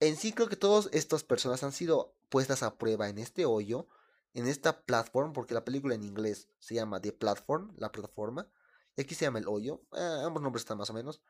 En 0.00 0.16
sí 0.16 0.32
creo 0.32 0.48
que 0.48 0.56
todas 0.56 0.88
estas 0.92 1.24
personas 1.24 1.62
han 1.62 1.72
sido 1.72 2.14
puestas 2.28 2.62
a 2.62 2.76
prueba 2.76 3.08
en 3.08 3.18
este 3.18 3.46
hoyo, 3.46 3.88
en 4.34 4.46
esta 4.46 4.82
plataforma, 4.82 5.32
porque 5.32 5.54
la 5.54 5.64
película 5.64 5.94
en 5.94 6.04
inglés 6.04 6.48
se 6.58 6.74
llama 6.74 7.00
The 7.00 7.12
Platform, 7.12 7.72
la 7.76 7.92
plataforma, 7.92 8.48
y 8.96 9.02
aquí 9.02 9.14
se 9.14 9.24
llama 9.24 9.38
El 9.38 9.48
Hoyo, 9.48 9.82
eh, 9.92 10.22
ambos 10.24 10.42
nombres 10.42 10.62
están 10.62 10.78
más 10.78 10.90
o 10.90 10.94
menos. 10.94 11.20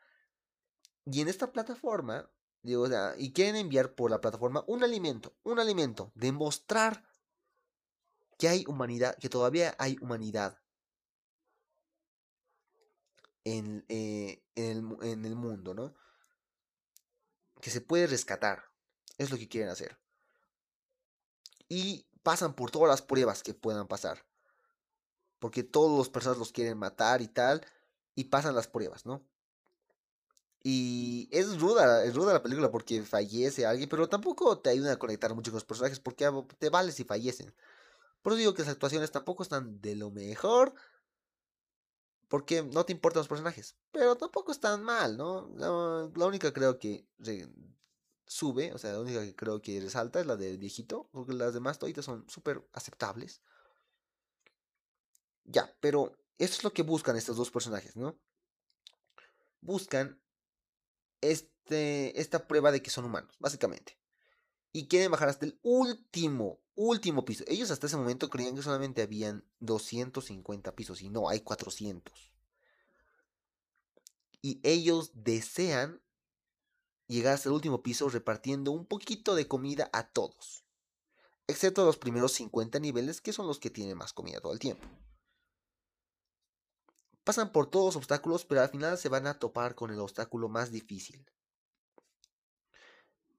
Y 1.07 1.21
en 1.21 1.29
esta 1.29 1.53
plataforma, 1.53 2.31
digo, 2.63 2.83
o 2.83 2.89
sea, 2.89 3.15
y 3.19 3.33
quieren 3.33 3.57
enviar 3.57 3.95
por 3.95 4.11
la 4.11 4.21
plataforma 4.21 4.65
un 4.67 4.83
alimento, 4.83 5.35
un 5.43 5.59
alimento, 5.59 6.13
demostrar 6.15 7.05
que 8.39 8.49
hay 8.49 8.65
humanidad, 8.67 9.17
que 9.19 9.29
todavía 9.29 9.75
hay 9.79 9.97
humanidad 10.01 10.59
en, 13.45 13.85
eh, 13.89 14.43
el, 14.55 14.97
en 15.03 15.25
el 15.25 15.37
mundo, 15.37 15.75
¿no? 15.75 15.95
Que 17.61 17.71
se 17.71 17.81
puede 17.81 18.07
rescatar. 18.07 18.65
Es 19.19 19.31
lo 19.31 19.37
que 19.37 19.49
quieren 19.49 19.71
hacer. 19.71 19.99
Y 21.69 22.07
pasan 22.23 22.55
por 22.55 22.71
todas 22.71 22.89
las 22.89 23.03
pruebas 23.03 23.43
que 23.43 23.55
puedan 23.55 23.87
pasar. 23.87 24.27
Porque 25.39 25.63
todos 25.63 25.97
los 25.97 26.09
personas 26.09 26.39
los 26.39 26.53
quieren 26.53 26.79
matar 26.79 27.23
y 27.23 27.29
tal. 27.29 27.65
Y 28.15 28.25
pasan 28.25 28.55
las 28.55 28.67
pruebas, 28.67 29.07
¿no? 29.07 29.25
Y 30.67 31.29
es 31.31 31.61
ruda, 31.61 32.05
es 32.05 32.15
ruda 32.15 32.33
la 32.33 32.43
película 32.43 32.71
porque 32.71 33.03
fallece 33.03 33.67
alguien, 33.67 33.87
pero 33.87 34.09
tampoco 34.09 34.59
te 34.61 34.71
ayuda 34.71 34.95
a 34.95 34.99
conectar 34.99 35.35
mucho 35.35 35.51
con 35.51 35.57
los 35.57 35.65
personajes 35.67 36.01
porque 36.01 36.27
te 36.59 36.71
vale 36.71 36.91
si 36.91 37.05
fallecen. 37.05 37.55
Por 38.23 38.33
eso 38.33 38.39
digo 38.39 38.55
que 38.55 38.63
las 38.63 38.71
actuaciones 38.71 39.13
tampoco 39.13 39.43
están 39.43 39.83
de 39.83 39.95
lo 39.95 40.11
mejor. 40.11 40.75
Porque 42.29 42.63
no 42.63 42.87
te 42.87 42.95
importan 42.95 43.21
los 43.21 43.29
personajes. 43.29 43.77
Pero 43.93 44.17
tampoco 44.17 44.53
están 44.53 44.83
mal, 44.83 45.19
¿no? 45.19 45.51
La, 45.57 46.27
única 46.27 46.51
creo 46.55 46.79
que 46.79 47.07
sube, 48.25 48.73
o 48.73 48.79
sea, 48.79 48.95
la 48.95 49.01
única 49.01 49.21
que 49.21 49.37
creo 49.37 49.61
que 49.61 49.79
resalta 49.83 50.21
es 50.21 50.27
la 50.27 50.37
del 50.37 50.57
viejito. 50.57 51.11
Porque 51.13 51.35
las 51.35 51.53
demás 51.53 51.79
toditas 51.79 52.07
son 52.07 52.25
súper 52.31 52.67
aceptables. 52.73 53.43
Ya, 55.45 55.77
pero 55.81 56.17
eso 56.39 56.55
es 56.55 56.65
lo 56.65 56.73
que 56.73 56.83
buscan 56.83 57.17
estos 57.17 57.37
dos 57.37 57.51
personajes, 57.51 57.97
¿no? 57.97 58.19
Buscan 59.61 60.24
este, 61.31 62.21
esta 62.21 62.47
prueba 62.47 62.73
de 62.73 62.83
que 62.83 62.91
son 62.91 63.05
humanos, 63.05 63.37
básicamente. 63.39 63.99
Y 64.73 64.89
quieren 64.89 65.11
bajar 65.11 65.29
hasta 65.29 65.47
el 65.47 65.59
último, 65.63 66.61
último 66.75 67.25
piso. 67.25 67.45
Ellos 67.47 67.71
hasta 67.71 67.87
ese 67.87 67.97
momento 67.97 68.31
creían 68.31 68.57
que 68.57 68.63
solamente 68.63 69.03
habían 69.03 69.45
250 69.61 70.75
pisos 70.75 71.01
y 71.03 71.11
no, 71.11 71.29
hay 71.29 71.41
400. 71.41 72.33
Y 74.43 74.61
ellos 74.63 75.13
desean 75.15 76.03
llegar 77.07 77.35
hasta 77.35 77.49
el 77.49 77.55
último 77.55 77.83
piso 77.83 78.09
repartiendo 78.09 78.73
un 78.73 78.87
poquito 78.87 79.35
de 79.35 79.47
comida 79.47 79.91
a 79.93 80.09
todos. 80.09 80.65
Excepto 81.47 81.85
los 81.85 81.99
primeros 81.99 82.33
50 82.33 82.79
niveles 82.81 83.21
que 83.21 83.33
son 83.33 83.47
los 83.47 83.59
que 83.59 83.71
tienen 83.71 83.97
más 83.97 84.13
comida 84.13 84.41
todo 84.41 84.53
el 84.53 84.59
tiempo. 84.59 84.87
Pasan 87.25 87.53
por 87.53 87.71
todos 87.71 87.87
los 87.87 87.97
obstáculos, 87.97 88.45
pero 88.45 88.61
al 88.61 88.69
final 88.69 88.99
se 88.99 89.09
van 89.09 89.27
a 89.27 89.39
topar 89.39 89.75
con 89.75 89.91
el 89.91 89.99
obstáculo 89.99 90.49
más 90.49 90.71
difícil. 90.71 91.27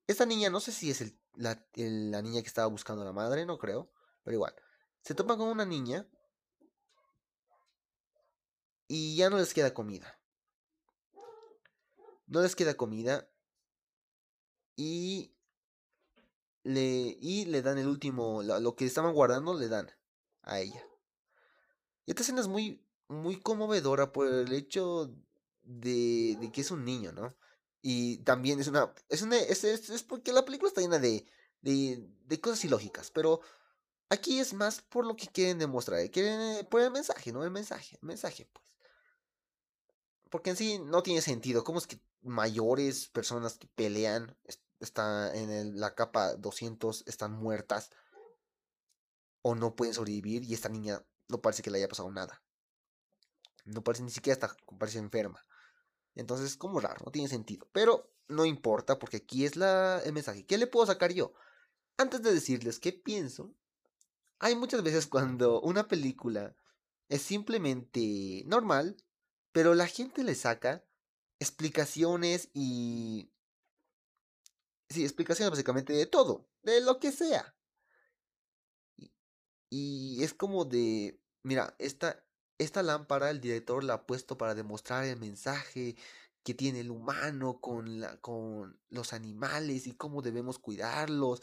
Esta 0.08 0.26
niña, 0.26 0.50
no 0.50 0.60
sé 0.60 0.72
si 0.72 0.92
es 0.92 1.14
la, 1.36 1.64
niña 1.76 2.42
que 2.42 2.48
estaba 2.48 2.68
buscando 2.68 3.02
a 3.02 3.06
la 3.06 3.14
madre, 3.14 3.46
no 3.46 3.58
creo, 3.58 3.92
pero 4.24 4.36
igual. 4.36 4.56
Se 5.02 5.16
topan 5.16 5.38
con 5.38 5.50
una 5.50 5.66
niña 5.66 6.08
y 8.88 9.16
ya 9.16 9.30
no 9.30 9.38
les 9.38 9.54
queda 9.54 9.74
comida. 9.74 10.20
No 12.28 12.42
les 12.42 12.56
queda 12.56 12.76
comida 12.76 13.30
y 14.76 15.36
le, 16.64 17.18
y 17.22 17.46
le 17.46 17.62
dan 17.62 17.78
el 17.78 17.88
último, 17.88 18.42
lo, 18.44 18.76
que 18.76 18.86
estaban 18.86 19.14
guardando 19.14 19.54
le 19.54 19.68
dan 19.68 19.92
a 20.42 20.60
ella. 20.60 20.84
Y 22.06 22.12
esta 22.12 22.22
escena 22.22 22.42
es 22.42 22.48
muy, 22.48 22.85
muy 23.08 23.40
conmovedora 23.40 24.12
por 24.12 24.28
el 24.28 24.52
hecho 24.54 25.14
de, 25.64 26.50
que 26.54 26.62
es 26.62 26.72
un 26.72 26.86
niño, 26.86 27.12
¿no? 27.12 27.36
Y 27.82 28.18
también 28.20 28.60
es 28.60 28.68
una. 28.68 28.94
Es, 29.10 29.22
una, 29.22 29.38
es, 29.38 29.64
es, 29.64 30.04
porque 30.04 30.34
la 30.34 30.46
película 30.46 30.70
está 30.70 30.82
llena 30.82 31.00
de, 31.00 31.26
de, 31.62 32.08
de, 32.26 32.42
cosas 32.42 32.66
ilógicas. 32.66 33.12
Pero 33.12 33.42
aquí 34.10 34.40
es 34.40 34.54
más 34.54 34.82
por 34.82 35.06
lo 35.06 35.16
que 35.16 35.28
quieren 35.28 35.60
demostrar. 35.60 36.00
Eh, 36.00 36.10
quieren, 36.10 36.42
eh, 36.42 36.64
por 36.64 36.82
el 36.82 36.92
mensaje, 36.92 37.32
¿no? 37.32 37.44
El 37.44 37.52
mensaje. 37.52 37.98
El 38.02 38.08
mensaje, 38.08 38.48
pues. 38.52 38.66
Porque 40.30 40.50
en 40.50 40.56
sí 40.56 40.80
no 40.80 41.04
tiene 41.04 41.22
sentido. 41.22 41.64
¿Cómo 41.64 41.78
es 41.78 41.88
que 41.88 42.00
mayores 42.22 43.08
personas 43.10 43.58
que 43.58 43.68
pelean 43.68 44.36
están 44.80 45.36
en 45.36 45.80
la 45.80 45.94
capa 45.94 46.36
200 46.36 47.04
están 47.08 47.34
muertas? 47.34 47.92
O 49.44 49.54
no 49.54 49.76
pueden 49.76 49.94
sobrevivir 49.94 50.44
y 50.44 50.56
esta 50.56 50.70
niña 50.70 51.06
no 51.30 51.42
parece 51.42 51.62
que 51.62 51.70
le 51.70 51.78
haya 51.78 51.88
pasado 51.88 52.12
nada. 52.12 52.42
No 53.66 53.84
parece 53.84 54.04
ni 54.04 54.12
siquiera 54.12 54.34
está, 54.34 54.56
parece 54.78 55.00
enferma. 55.00 55.44
Entonces 56.14 56.52
es 56.52 56.58
como 56.58 56.80
raro, 56.80 57.04
no 57.06 57.12
tiene 57.12 57.28
sentido. 57.28 57.68
Pero 57.72 58.12
no 58.28 58.46
importa 58.46 58.98
porque 58.98 59.18
aquí 59.18 59.46
es 59.46 59.56
la, 59.56 60.02
el 60.04 60.14
mensaje. 60.14 60.46
¿Qué 60.46 60.58
le 60.58 60.68
puedo 60.68 60.86
sacar 60.86 61.12
yo? 61.12 61.34
Antes 61.98 62.22
de 62.22 62.34
decirles 62.34 62.80
qué 62.80 62.94
pienso, 62.94 63.54
hay 64.40 64.56
muchas 64.56 64.84
veces 64.84 65.08
cuando 65.08 65.62
una 65.62 65.88
película 65.88 66.56
es 67.10 67.22
simplemente 67.22 68.44
normal, 68.46 68.98
pero 69.52 69.74
la 69.76 69.88
gente 69.88 70.24
le 70.24 70.36
saca 70.36 70.86
explicaciones 71.40 72.50
y... 72.54 73.32
Sí, 74.90 75.04
explicaciones 75.04 75.52
básicamente 75.52 75.94
de 75.94 76.06
todo, 76.06 76.48
de 76.62 76.82
lo 76.82 77.00
que 77.00 77.12
sea. 77.12 77.56
Y, 78.98 79.12
y 79.70 80.24
es 80.24 80.34
como 80.34 80.66
de, 80.66 81.20
mira, 81.44 81.76
esta, 81.80 82.25
esta 82.58 82.84
lámpara 82.84 83.30
el 83.30 83.42
director 83.42 83.84
la 83.84 83.96
ha 83.96 84.06
puesto 84.06 84.38
para 84.38 84.56
demostrar 84.56 85.06
el 85.06 85.20
mensaje 85.20 85.96
que 86.44 86.54
tiene 86.54 86.82
el 86.82 86.92
humano 86.92 87.60
con, 87.60 88.00
la, 88.00 88.18
con 88.22 88.80
los 88.90 89.14
animales 89.14 89.88
y 89.88 89.96
cómo 89.96 90.22
debemos 90.22 90.60
cuidarlos. 90.60 91.42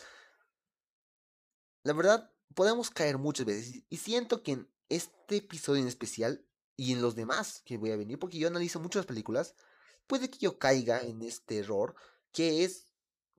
La 1.82 1.92
verdad, 1.92 2.30
podemos 2.54 2.90
caer 2.90 3.18
muchas 3.18 3.46
veces 3.46 3.82
y 3.88 3.96
siento 3.96 4.42
que 4.42 4.52
en 4.52 4.68
este 4.88 5.36
episodio 5.36 5.82
en 5.82 5.88
especial 5.88 6.46
y 6.76 6.92
en 6.92 7.02
los 7.02 7.14
demás 7.14 7.62
que 7.64 7.76
voy 7.76 7.90
a 7.90 7.96
venir, 7.96 8.18
porque 8.18 8.38
yo 8.38 8.48
analizo 8.48 8.80
muchas 8.80 9.06
películas, 9.06 9.54
puede 10.06 10.30
que 10.30 10.38
yo 10.38 10.58
caiga 10.58 11.00
en 11.00 11.22
este 11.22 11.58
error 11.58 11.94
que 12.32 12.64
es 12.64 12.86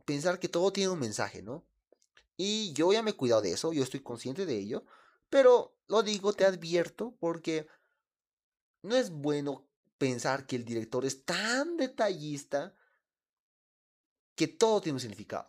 pensar 0.06 0.40
que 0.40 0.50
todo 0.50 0.74
tiene 0.74 0.90
un 0.90 1.00
mensaje, 1.00 1.42
¿no? 1.42 1.66
Y 2.36 2.74
yo 2.74 2.92
ya 2.92 3.04
me 3.04 3.12
he 3.12 3.16
cuidado 3.16 3.42
de 3.42 3.52
eso, 3.52 3.74
yo 3.74 3.84
estoy 3.84 4.02
consciente 4.02 4.46
de 4.46 4.58
ello, 4.58 4.86
pero 5.34 5.76
lo 5.88 6.04
digo, 6.04 6.34
te 6.34 6.46
advierto, 6.46 7.18
porque 7.20 7.68
no 8.84 8.96
es 8.96 9.10
bueno 9.10 9.68
pensar 9.98 10.46
que 10.46 10.56
el 10.56 10.64
director 10.64 11.06
es 11.06 11.26
tan 11.26 11.76
detallista 11.76 12.76
que 14.36 14.48
todo 14.48 14.80
tiene 14.80 14.98
un 14.98 15.00
significado. 15.00 15.48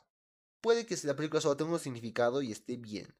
Puede 0.62 0.86
que 0.86 0.96
la 1.02 1.14
película 1.14 1.42
solo 1.42 1.58
tenga 1.58 1.72
un 1.72 1.78
significado 1.78 2.40
y 2.40 2.50
esté 2.50 2.78
bien. 2.78 3.14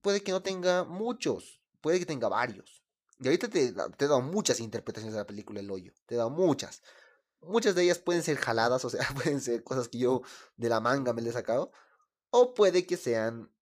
Puede 0.00 0.24
que 0.24 0.32
no 0.32 0.42
tenga 0.42 0.82
muchos, 0.82 1.62
puede 1.80 2.00
que 2.00 2.06
tenga 2.06 2.28
varios. 2.28 2.82
Y 3.20 3.28
ahorita 3.28 3.48
te, 3.48 3.72
te 3.72 4.04
he 4.06 4.08
dado 4.08 4.22
muchas 4.22 4.58
interpretaciones 4.58 5.14
de 5.14 5.20
la 5.20 5.26
película 5.28 5.60
El 5.60 5.70
Hoyo. 5.70 5.92
Te 6.06 6.16
he 6.16 6.18
dado 6.18 6.30
muchas. 6.30 6.82
Muchas 7.42 7.76
de 7.76 7.84
ellas 7.84 8.00
pueden 8.00 8.24
ser 8.24 8.38
jaladas, 8.38 8.84
o 8.84 8.90
sea, 8.90 9.06
pueden 9.14 9.40
ser 9.40 9.62
cosas 9.62 9.88
que 9.88 9.98
yo 9.98 10.22
de 10.56 10.68
la 10.68 10.80
manga 10.80 11.12
me 11.12 11.22
le 11.22 11.30
he 11.30 11.32
sacado. 11.32 11.70
O 12.30 12.54
puede 12.54 12.86
que 12.86 12.96
sean 12.96 13.52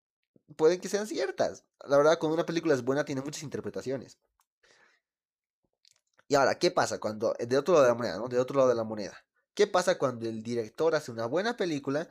pueden 0.54 0.80
que 0.80 0.88
sean 0.88 1.06
ciertas. 1.06 1.64
La 1.86 1.96
verdad, 1.96 2.18
cuando 2.18 2.34
una 2.34 2.46
película 2.46 2.74
es 2.74 2.84
buena, 2.84 3.04
tiene 3.04 3.22
muchas 3.22 3.42
interpretaciones. 3.42 4.18
Y 6.28 6.34
ahora, 6.34 6.58
¿qué 6.58 6.70
pasa 6.70 6.98
cuando, 6.98 7.34
de 7.38 7.58
otro 7.58 7.74
lado 7.74 7.84
de 7.84 7.90
la 7.90 7.94
moneda, 7.94 8.18
¿no? 8.18 8.28
De 8.28 8.38
otro 8.38 8.56
lado 8.56 8.68
de 8.68 8.74
la 8.74 8.84
moneda. 8.84 9.24
¿Qué 9.54 9.66
pasa 9.66 9.98
cuando 9.98 10.28
el 10.28 10.42
director 10.42 10.94
hace 10.94 11.10
una 11.10 11.26
buena 11.26 11.56
película 11.56 12.08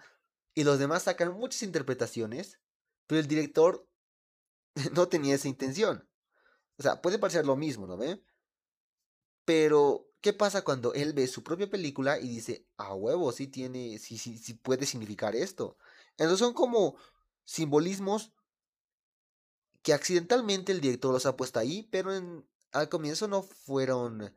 y 0.53 0.63
los 0.63 0.79
demás 0.79 1.03
sacan 1.03 1.33
muchas 1.33 1.63
interpretaciones, 1.63 2.59
pero 3.07 3.19
el 3.19 3.27
director 3.27 3.87
no 4.93 5.07
tenía 5.07 5.35
esa 5.35 5.47
intención? 5.47 6.07
O 6.77 6.83
sea, 6.83 7.01
puede 7.01 7.19
parecer 7.19 7.45
lo 7.45 7.55
mismo, 7.55 7.87
¿no 7.87 7.97
ve? 7.97 8.23
Pero, 9.45 10.09
¿qué 10.21 10.33
pasa 10.33 10.63
cuando 10.63 10.93
él 10.93 11.13
ve 11.13 11.27
su 11.27 11.43
propia 11.43 11.69
película 11.69 12.19
y 12.19 12.27
dice, 12.27 12.67
a 12.77 12.95
huevo, 12.95 13.31
sí 13.31 13.47
tiene, 13.47 13.99
sí, 13.99 14.17
sí, 14.17 14.37
sí 14.37 14.55
puede 14.55 14.85
significar 14.85 15.35
esto? 15.35 15.77
Entonces 16.17 16.39
son 16.39 16.53
como 16.53 16.97
simbolismos 17.45 18.31
que 19.81 19.93
accidentalmente 19.93 20.71
el 20.71 20.81
director 20.81 21.13
los 21.13 21.25
ha 21.25 21.37
puesto 21.37 21.59
ahí, 21.59 21.83
pero 21.91 22.11
al 22.71 22.89
comienzo 22.89 23.27
no 23.27 23.43
fueron, 23.43 24.35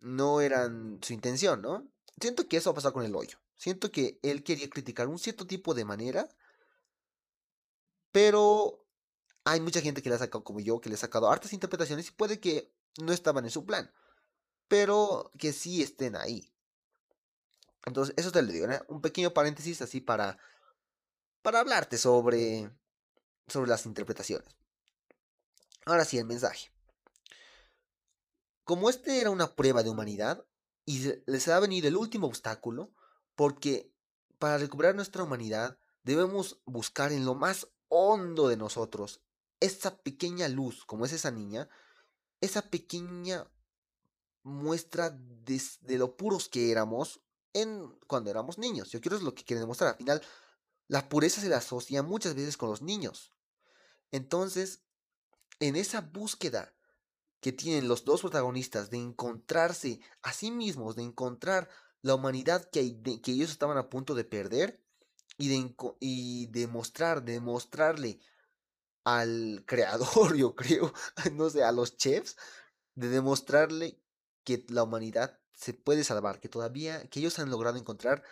no 0.00 0.40
eran 0.40 0.98
su 1.02 1.14
intención, 1.14 1.62
¿no? 1.62 1.88
Siento 2.20 2.46
que 2.46 2.58
eso 2.58 2.70
ha 2.70 2.74
pasado 2.74 2.92
con 2.92 3.04
el 3.04 3.16
hoyo. 3.16 3.38
Siento 3.56 3.90
que 3.90 4.20
él 4.22 4.44
quería 4.44 4.68
criticar 4.68 5.08
un 5.08 5.18
cierto 5.18 5.46
tipo 5.46 5.72
de 5.72 5.84
manera, 5.84 6.28
pero 8.10 8.84
hay 9.44 9.60
mucha 9.60 9.80
gente 9.80 10.02
que 10.02 10.10
le 10.10 10.16
ha 10.16 10.18
sacado, 10.18 10.44
como 10.44 10.60
yo, 10.60 10.80
que 10.80 10.88
le 10.88 10.96
ha 10.96 10.98
sacado 10.98 11.30
hartas 11.30 11.52
interpretaciones 11.52 12.08
y 12.08 12.12
puede 12.12 12.38
que 12.38 12.70
no 13.00 13.12
estaban 13.12 13.44
en 13.44 13.50
su 13.50 13.64
plan, 13.64 13.90
pero 14.68 15.30
que 15.38 15.52
sí 15.52 15.82
estén 15.82 16.16
ahí. 16.16 16.52
Entonces, 17.86 18.14
eso 18.18 18.30
te 18.30 18.42
lo 18.42 18.52
digo, 18.52 18.66
un 18.88 19.00
pequeño 19.00 19.32
paréntesis 19.32 19.80
así 19.82 20.00
para 20.00 20.38
para 21.42 21.60
hablarte 21.60 21.98
sobre, 21.98 22.70
sobre 23.48 23.70
las 23.70 23.86
interpretaciones. 23.86 24.48
Ahora 25.84 26.04
sí, 26.04 26.18
el 26.18 26.24
mensaje. 26.24 26.70
Como 28.64 28.88
este 28.88 29.20
era 29.20 29.30
una 29.30 29.54
prueba 29.54 29.82
de 29.82 29.90
humanidad, 29.90 30.44
y 30.84 31.12
les 31.26 31.48
ha 31.48 31.60
venido 31.60 31.88
el 31.88 31.96
último 31.96 32.26
obstáculo, 32.26 32.92
porque 33.34 33.92
para 34.38 34.58
recuperar 34.58 34.94
nuestra 34.94 35.22
humanidad 35.22 35.78
debemos 36.02 36.60
buscar 36.64 37.12
en 37.12 37.24
lo 37.24 37.34
más 37.34 37.68
hondo 37.88 38.48
de 38.48 38.56
nosotros 38.56 39.20
esa 39.60 39.96
pequeña 39.96 40.48
luz, 40.48 40.84
como 40.84 41.04
es 41.04 41.12
esa 41.12 41.30
niña, 41.30 41.68
esa 42.40 42.62
pequeña 42.62 43.46
muestra 44.42 45.10
de, 45.10 45.60
lo 45.96 46.16
puros 46.16 46.48
que 46.48 46.72
éramos 46.72 47.20
en 47.52 47.96
cuando 48.08 48.30
éramos 48.30 48.58
niños. 48.58 48.90
Yo 48.90 49.00
quiero 49.00 49.16
es 49.16 49.22
lo 49.22 49.34
que 49.34 49.44
quieren 49.44 49.62
demostrar. 49.62 49.90
Al 49.90 49.96
final, 49.96 50.22
la 50.92 51.08
pureza 51.08 51.40
se 51.40 51.48
la 51.48 51.56
asocia 51.56 52.02
muchas 52.02 52.34
veces 52.34 52.58
con 52.58 52.68
los 52.68 52.82
niños. 52.82 53.32
Entonces, 54.10 54.82
en 55.58 55.74
esa 55.74 56.02
búsqueda 56.02 56.74
que 57.40 57.50
tienen 57.50 57.88
los 57.88 58.04
dos 58.04 58.20
protagonistas 58.20 58.90
de 58.90 58.98
encontrarse 58.98 60.00
a 60.20 60.34
sí 60.34 60.50
mismos, 60.50 60.94
de 60.94 61.02
encontrar 61.02 61.70
la 62.02 62.14
humanidad 62.14 62.68
que, 62.70 63.00
que 63.22 63.32
ellos 63.32 63.50
estaban 63.50 63.78
a 63.78 63.88
punto 63.88 64.14
de 64.14 64.24
perder 64.24 64.84
y 65.38 65.48
de, 65.48 65.74
y 65.98 66.46
de 66.48 66.66
mostrar, 66.66 67.24
de 67.24 67.40
mostrarle 67.40 68.20
al 69.02 69.64
creador, 69.66 70.36
yo 70.36 70.54
creo, 70.54 70.92
no 71.32 71.48
sé, 71.48 71.64
a 71.64 71.72
los 71.72 71.96
chefs, 71.96 72.36
de 72.96 73.08
demostrarle 73.08 73.98
que 74.44 74.66
la 74.68 74.82
humanidad 74.82 75.40
se 75.54 75.72
puede 75.72 76.04
salvar, 76.04 76.38
que 76.38 76.50
todavía, 76.50 77.08
que 77.08 77.20
ellos 77.20 77.38
han 77.38 77.48
logrado 77.48 77.78
encontrar 77.78 78.22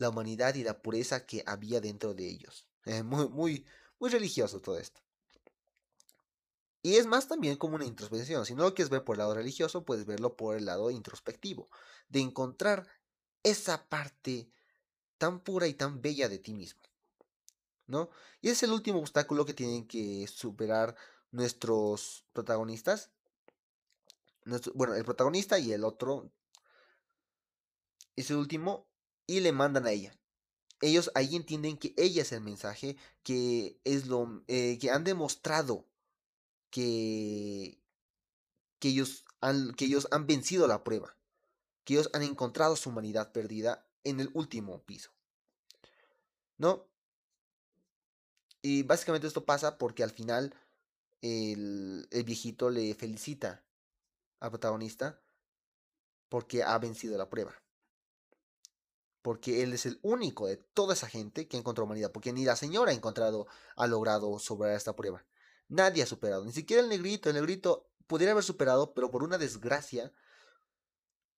la 0.00 0.08
humanidad 0.08 0.54
y 0.54 0.64
la 0.64 0.80
pureza 0.80 1.26
que 1.26 1.44
había 1.46 1.80
dentro 1.80 2.14
de 2.14 2.26
ellos. 2.26 2.66
Muy, 3.04 3.28
muy, 3.28 3.66
muy 3.98 4.10
religioso 4.10 4.60
todo 4.60 4.78
esto. 4.78 5.00
Y 6.82 6.96
es 6.96 7.06
más 7.06 7.28
también 7.28 7.56
como 7.56 7.74
una 7.74 7.84
introspección. 7.84 8.46
Si 8.46 8.54
no 8.54 8.62
lo 8.62 8.74
quieres 8.74 8.88
ver 8.88 9.04
por 9.04 9.14
el 9.14 9.18
lado 9.18 9.34
religioso, 9.34 9.84
puedes 9.84 10.06
verlo 10.06 10.36
por 10.36 10.56
el 10.56 10.64
lado 10.64 10.90
introspectivo. 10.90 11.68
De 12.08 12.20
encontrar 12.20 12.88
esa 13.42 13.88
parte 13.88 14.50
tan 15.18 15.40
pura 15.40 15.66
y 15.66 15.74
tan 15.74 16.00
bella 16.00 16.30
de 16.30 16.38
ti 16.38 16.54
mismo. 16.54 16.80
¿No? 17.86 18.08
Y 18.40 18.48
es 18.48 18.62
el 18.62 18.72
último 18.72 19.00
obstáculo 19.00 19.44
que 19.44 19.52
tienen 19.52 19.86
que 19.86 20.26
superar 20.28 20.96
nuestros 21.30 22.24
protagonistas. 22.32 23.10
bueno, 24.74 24.94
el 24.94 25.04
protagonista 25.04 25.58
y 25.58 25.72
el 25.72 25.84
otro. 25.84 26.30
Es 28.16 28.30
el 28.30 28.36
último 28.36 28.89
y 29.30 29.38
le 29.38 29.52
mandan 29.52 29.86
a 29.86 29.92
ella. 29.92 30.12
Ellos 30.80 31.12
ahí 31.14 31.36
entienden 31.36 31.76
que 31.76 31.94
ella 31.96 32.22
es 32.22 32.32
el 32.32 32.40
mensaje, 32.40 32.96
que 33.22 33.78
es 33.84 34.08
lo 34.08 34.42
eh, 34.48 34.76
que 34.80 34.90
han 34.90 35.04
demostrado 35.04 35.86
que, 36.70 37.78
que, 38.80 38.88
ellos 38.88 39.24
han, 39.40 39.72
que 39.74 39.84
ellos 39.84 40.08
han 40.10 40.26
vencido 40.26 40.66
la 40.66 40.82
prueba, 40.82 41.16
que 41.84 41.94
ellos 41.94 42.10
han 42.12 42.22
encontrado 42.22 42.74
su 42.74 42.88
humanidad 42.88 43.30
perdida 43.30 43.86
en 44.02 44.18
el 44.18 44.30
último 44.34 44.82
piso. 44.82 45.12
¿No? 46.58 46.88
Y 48.62 48.82
básicamente 48.82 49.28
esto 49.28 49.44
pasa 49.44 49.78
porque 49.78 50.02
al 50.02 50.10
final 50.10 50.52
el, 51.22 52.08
el 52.10 52.24
viejito 52.24 52.68
le 52.68 52.96
felicita 52.96 53.62
al 54.40 54.50
protagonista 54.50 55.20
porque 56.28 56.64
ha 56.64 56.76
vencido 56.78 57.16
la 57.16 57.30
prueba. 57.30 57.54
Porque 59.22 59.62
él 59.62 59.72
es 59.72 59.86
el 59.86 59.98
único 60.02 60.46
de 60.46 60.56
toda 60.56 60.94
esa 60.94 61.08
gente 61.08 61.48
que 61.48 61.56
encontró 61.56 61.84
humanidad, 61.84 62.12
porque 62.12 62.32
ni 62.32 62.44
la 62.44 62.56
señora 62.56 62.92
ha 62.92 62.94
encontrado, 62.94 63.46
ha 63.76 63.86
logrado 63.86 64.38
superar 64.38 64.74
esta 64.74 64.96
prueba. 64.96 65.24
Nadie 65.68 66.02
ha 66.02 66.06
superado, 66.06 66.44
ni 66.44 66.52
siquiera 66.52 66.82
el 66.82 66.88
negrito, 66.88 67.28
el 67.28 67.36
negrito 67.36 67.90
pudiera 68.06 68.32
haber 68.32 68.44
superado, 68.44 68.94
pero 68.94 69.10
por 69.10 69.22
una 69.22 69.38
desgracia, 69.38 70.12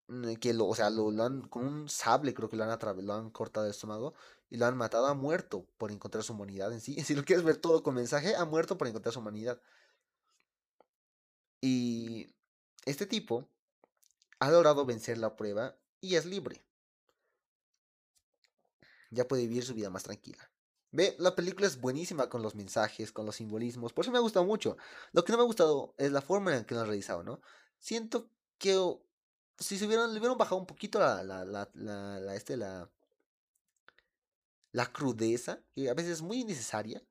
mm, 0.09 0.35
que 0.37 0.55
lo, 0.55 0.67
o 0.69 0.75
sea, 0.75 0.91
lo, 0.91 1.09
han, 1.23 1.43
con 1.49 1.67
un 1.67 1.89
sable 1.89 2.35
creo 2.35 2.49
que 2.49 2.57
lo 2.57 2.65
han, 2.65 2.79
lo 3.07 3.15
han 3.15 3.31
cortado 3.31 3.67
el 3.67 3.73
estómago 3.73 4.15
y 4.49 4.57
lo 4.57 4.67
han 4.67 4.77
matado, 4.77 5.07
ha 5.07 5.15
muerto 5.15 5.67
por 5.79 5.91
encontrar 5.93 6.25
su 6.25 6.33
humanidad 6.35 6.73
en 6.73 6.81
sí. 6.81 6.97
Si 7.05 7.15
lo 7.15 7.25
quieres 7.25 7.45
ver 7.45 7.57
todo 7.57 7.83
con 7.83 7.95
mensaje, 7.95 8.37
ha 8.37 8.45
muerto 8.45 8.79
por 8.79 8.89
encontrar 8.89 9.13
su 9.13 9.21
humanidad. 9.21 9.61
Y 11.61 12.35
este 12.85 13.07
tipo 13.07 13.49
ha 14.41 14.51
logrado 14.51 14.85
vencer 14.85 15.19
la 15.19 15.37
prueba 15.37 15.77
y 16.01 16.17
es 16.17 16.27
libre 16.27 16.65
ya 19.13 19.29
puede 19.29 19.43
vivir 19.47 19.65
su 19.65 19.75
vida 19.75 19.91
más 19.91 20.03
tranquila. 20.03 20.51
Ve, 20.91 21.17
la 21.19 21.35
película 21.35 21.67
es 21.67 21.81
buenísima 21.81 22.29
con 22.29 22.43
los 22.43 22.55
mensajes, 22.55 23.13
con 23.13 23.25
los 23.25 23.37
simbolismos, 23.37 23.93
por 23.93 24.05
eso 24.05 24.13
me 24.13 24.19
ha 24.19 24.23
gustado 24.23 24.45
mucho. 24.45 24.77
Lo 25.13 25.25
que 25.25 25.33
no 25.33 25.39
me 25.39 25.45
ha 25.45 25.47
gustado 25.47 25.95
es 25.97 26.13
la 26.13 26.21
forma 26.21 26.57
en 26.57 26.65
que 26.65 26.75
lo 26.75 26.81
han 26.81 26.87
realizado, 26.87 27.23
¿no? 27.23 27.41
Siento 27.79 28.29
que 28.59 28.77
si 29.59 29.79
se 29.79 29.87
hubieran, 29.87 30.13
le 30.13 30.19
hubieran 30.19 30.39
bajado 30.39 30.61
un 30.61 30.67
poquito 30.67 30.99
la, 30.99 31.23
la, 31.25 32.35
este, 32.35 32.57
la, 32.57 32.91
la 34.73 34.93
crudeza, 34.93 35.61
que 35.75 35.89
a 35.89 35.95
veces 35.95 36.13
es 36.13 36.23
muy 36.23 36.41
innecesaria, 36.41 37.03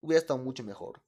hubiera 0.00 0.20
estado 0.20 0.38
mucho 0.38 0.64
mejor. 0.64 1.02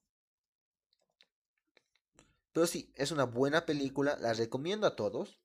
Pero 2.53 2.67
sí, 2.67 2.91
es 2.95 3.11
una 3.11 3.25
buena 3.25 3.67
película, 3.67 4.17
la 4.21 4.33
recomiendo 4.33 4.87
a 4.87 4.97
todos. 4.97 5.41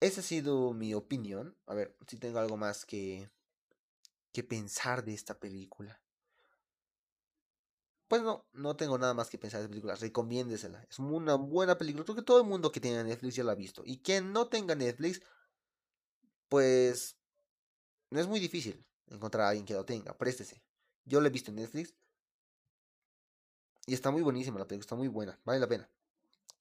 Esa 0.00 0.20
ha 0.20 0.24
sido 0.24 0.72
mi 0.72 0.94
opinión. 0.94 1.56
A 1.66 1.74
ver 1.74 1.96
si 2.06 2.16
tengo 2.18 2.38
algo 2.38 2.56
más 2.56 2.86
que, 2.86 3.30
que 4.32 4.42
pensar 4.44 5.04
de 5.04 5.14
esta 5.14 5.38
película. 5.38 6.00
Pues 8.06 8.22
no, 8.22 8.46
no 8.52 8.74
tengo 8.76 8.96
nada 8.96 9.12
más 9.12 9.28
que 9.28 9.38
pensar 9.38 9.60
de 9.60 9.64
esta 9.64 9.70
película. 9.70 9.94
Recomiéndesela. 9.96 10.82
Es 10.88 10.98
una 10.98 11.34
buena 11.34 11.76
película. 11.76 12.04
Creo 12.04 12.16
que 12.16 12.22
todo 12.22 12.40
el 12.40 12.46
mundo 12.46 12.72
que 12.72 12.80
tiene 12.80 13.04
Netflix 13.04 13.34
ya 13.34 13.44
la 13.44 13.52
ha 13.52 13.56
visto. 13.56 13.82
Y 13.84 13.98
quien 13.98 14.32
no 14.32 14.48
tenga 14.48 14.74
Netflix, 14.74 15.20
pues 16.48 17.16
no 18.10 18.20
es 18.20 18.26
muy 18.26 18.40
difícil 18.40 18.86
encontrar 19.08 19.46
a 19.46 19.48
alguien 19.50 19.66
que 19.66 19.74
lo 19.74 19.84
tenga. 19.84 20.16
Préstese. 20.16 20.62
Yo 21.04 21.20
lo 21.20 21.26
he 21.26 21.30
visto 21.30 21.50
en 21.50 21.56
Netflix. 21.56 21.94
Y 23.86 23.94
está 23.94 24.10
muy 24.10 24.22
buenísima 24.22 24.58
la 24.58 24.66
película. 24.66 24.84
Está 24.84 24.96
muy 24.96 25.08
buena. 25.08 25.38
Vale 25.44 25.60
la 25.60 25.68
pena. 25.68 25.88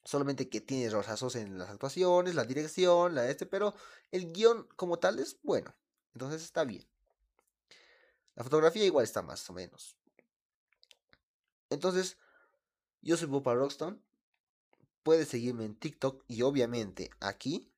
Solamente 0.07 0.47
que 0.47 0.61
tiene 0.61 0.85
errores 0.85 1.35
en 1.35 1.57
las 1.57 1.69
actuaciones, 1.69 2.33
la 2.33 2.45
dirección, 2.45 3.13
la 3.13 3.29
este, 3.29 3.45
pero 3.45 3.73
el 4.09 4.31
guion 4.31 4.65
como 4.77 4.99
tal 4.99 5.19
es 5.19 5.37
bueno. 5.43 5.75
Entonces 6.13 6.43
está 6.43 6.63
bien. 6.63 6.87
La 8.35 8.45
fotografía 8.45 8.85
igual 8.85 9.03
está 9.03 9.21
más 9.21 9.49
o 9.49 9.53
menos. 9.53 9.97
Entonces, 11.69 12.17
yo 13.01 13.17
soy 13.17 13.27
Bopa 13.27 13.53
Rockstone. 13.53 14.01
Puedes 15.03 15.27
seguirme 15.27 15.65
en 15.65 15.75
TikTok 15.75 16.23
y 16.29 16.41
obviamente 16.41 17.09
aquí. 17.19 17.69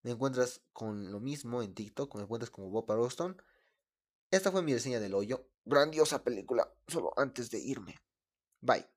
Me 0.00 0.12
encuentras 0.12 0.62
con 0.72 1.12
lo 1.12 1.20
mismo 1.20 1.62
en 1.62 1.74
TikTok, 1.74 2.14
me 2.14 2.22
encuentras 2.22 2.48
como 2.48 2.70
Bopa 2.70 2.94
Rockstone. 2.94 3.36
Esta 4.30 4.50
fue 4.50 4.62
mi 4.62 4.72
reseña 4.72 4.98
del 4.98 5.12
hoyo. 5.12 5.46
Grandiosa 5.66 6.24
película, 6.24 6.72
solo 6.88 7.12
antes 7.18 7.50
de 7.50 7.58
irme. 7.58 8.00
Bye. 8.62 8.91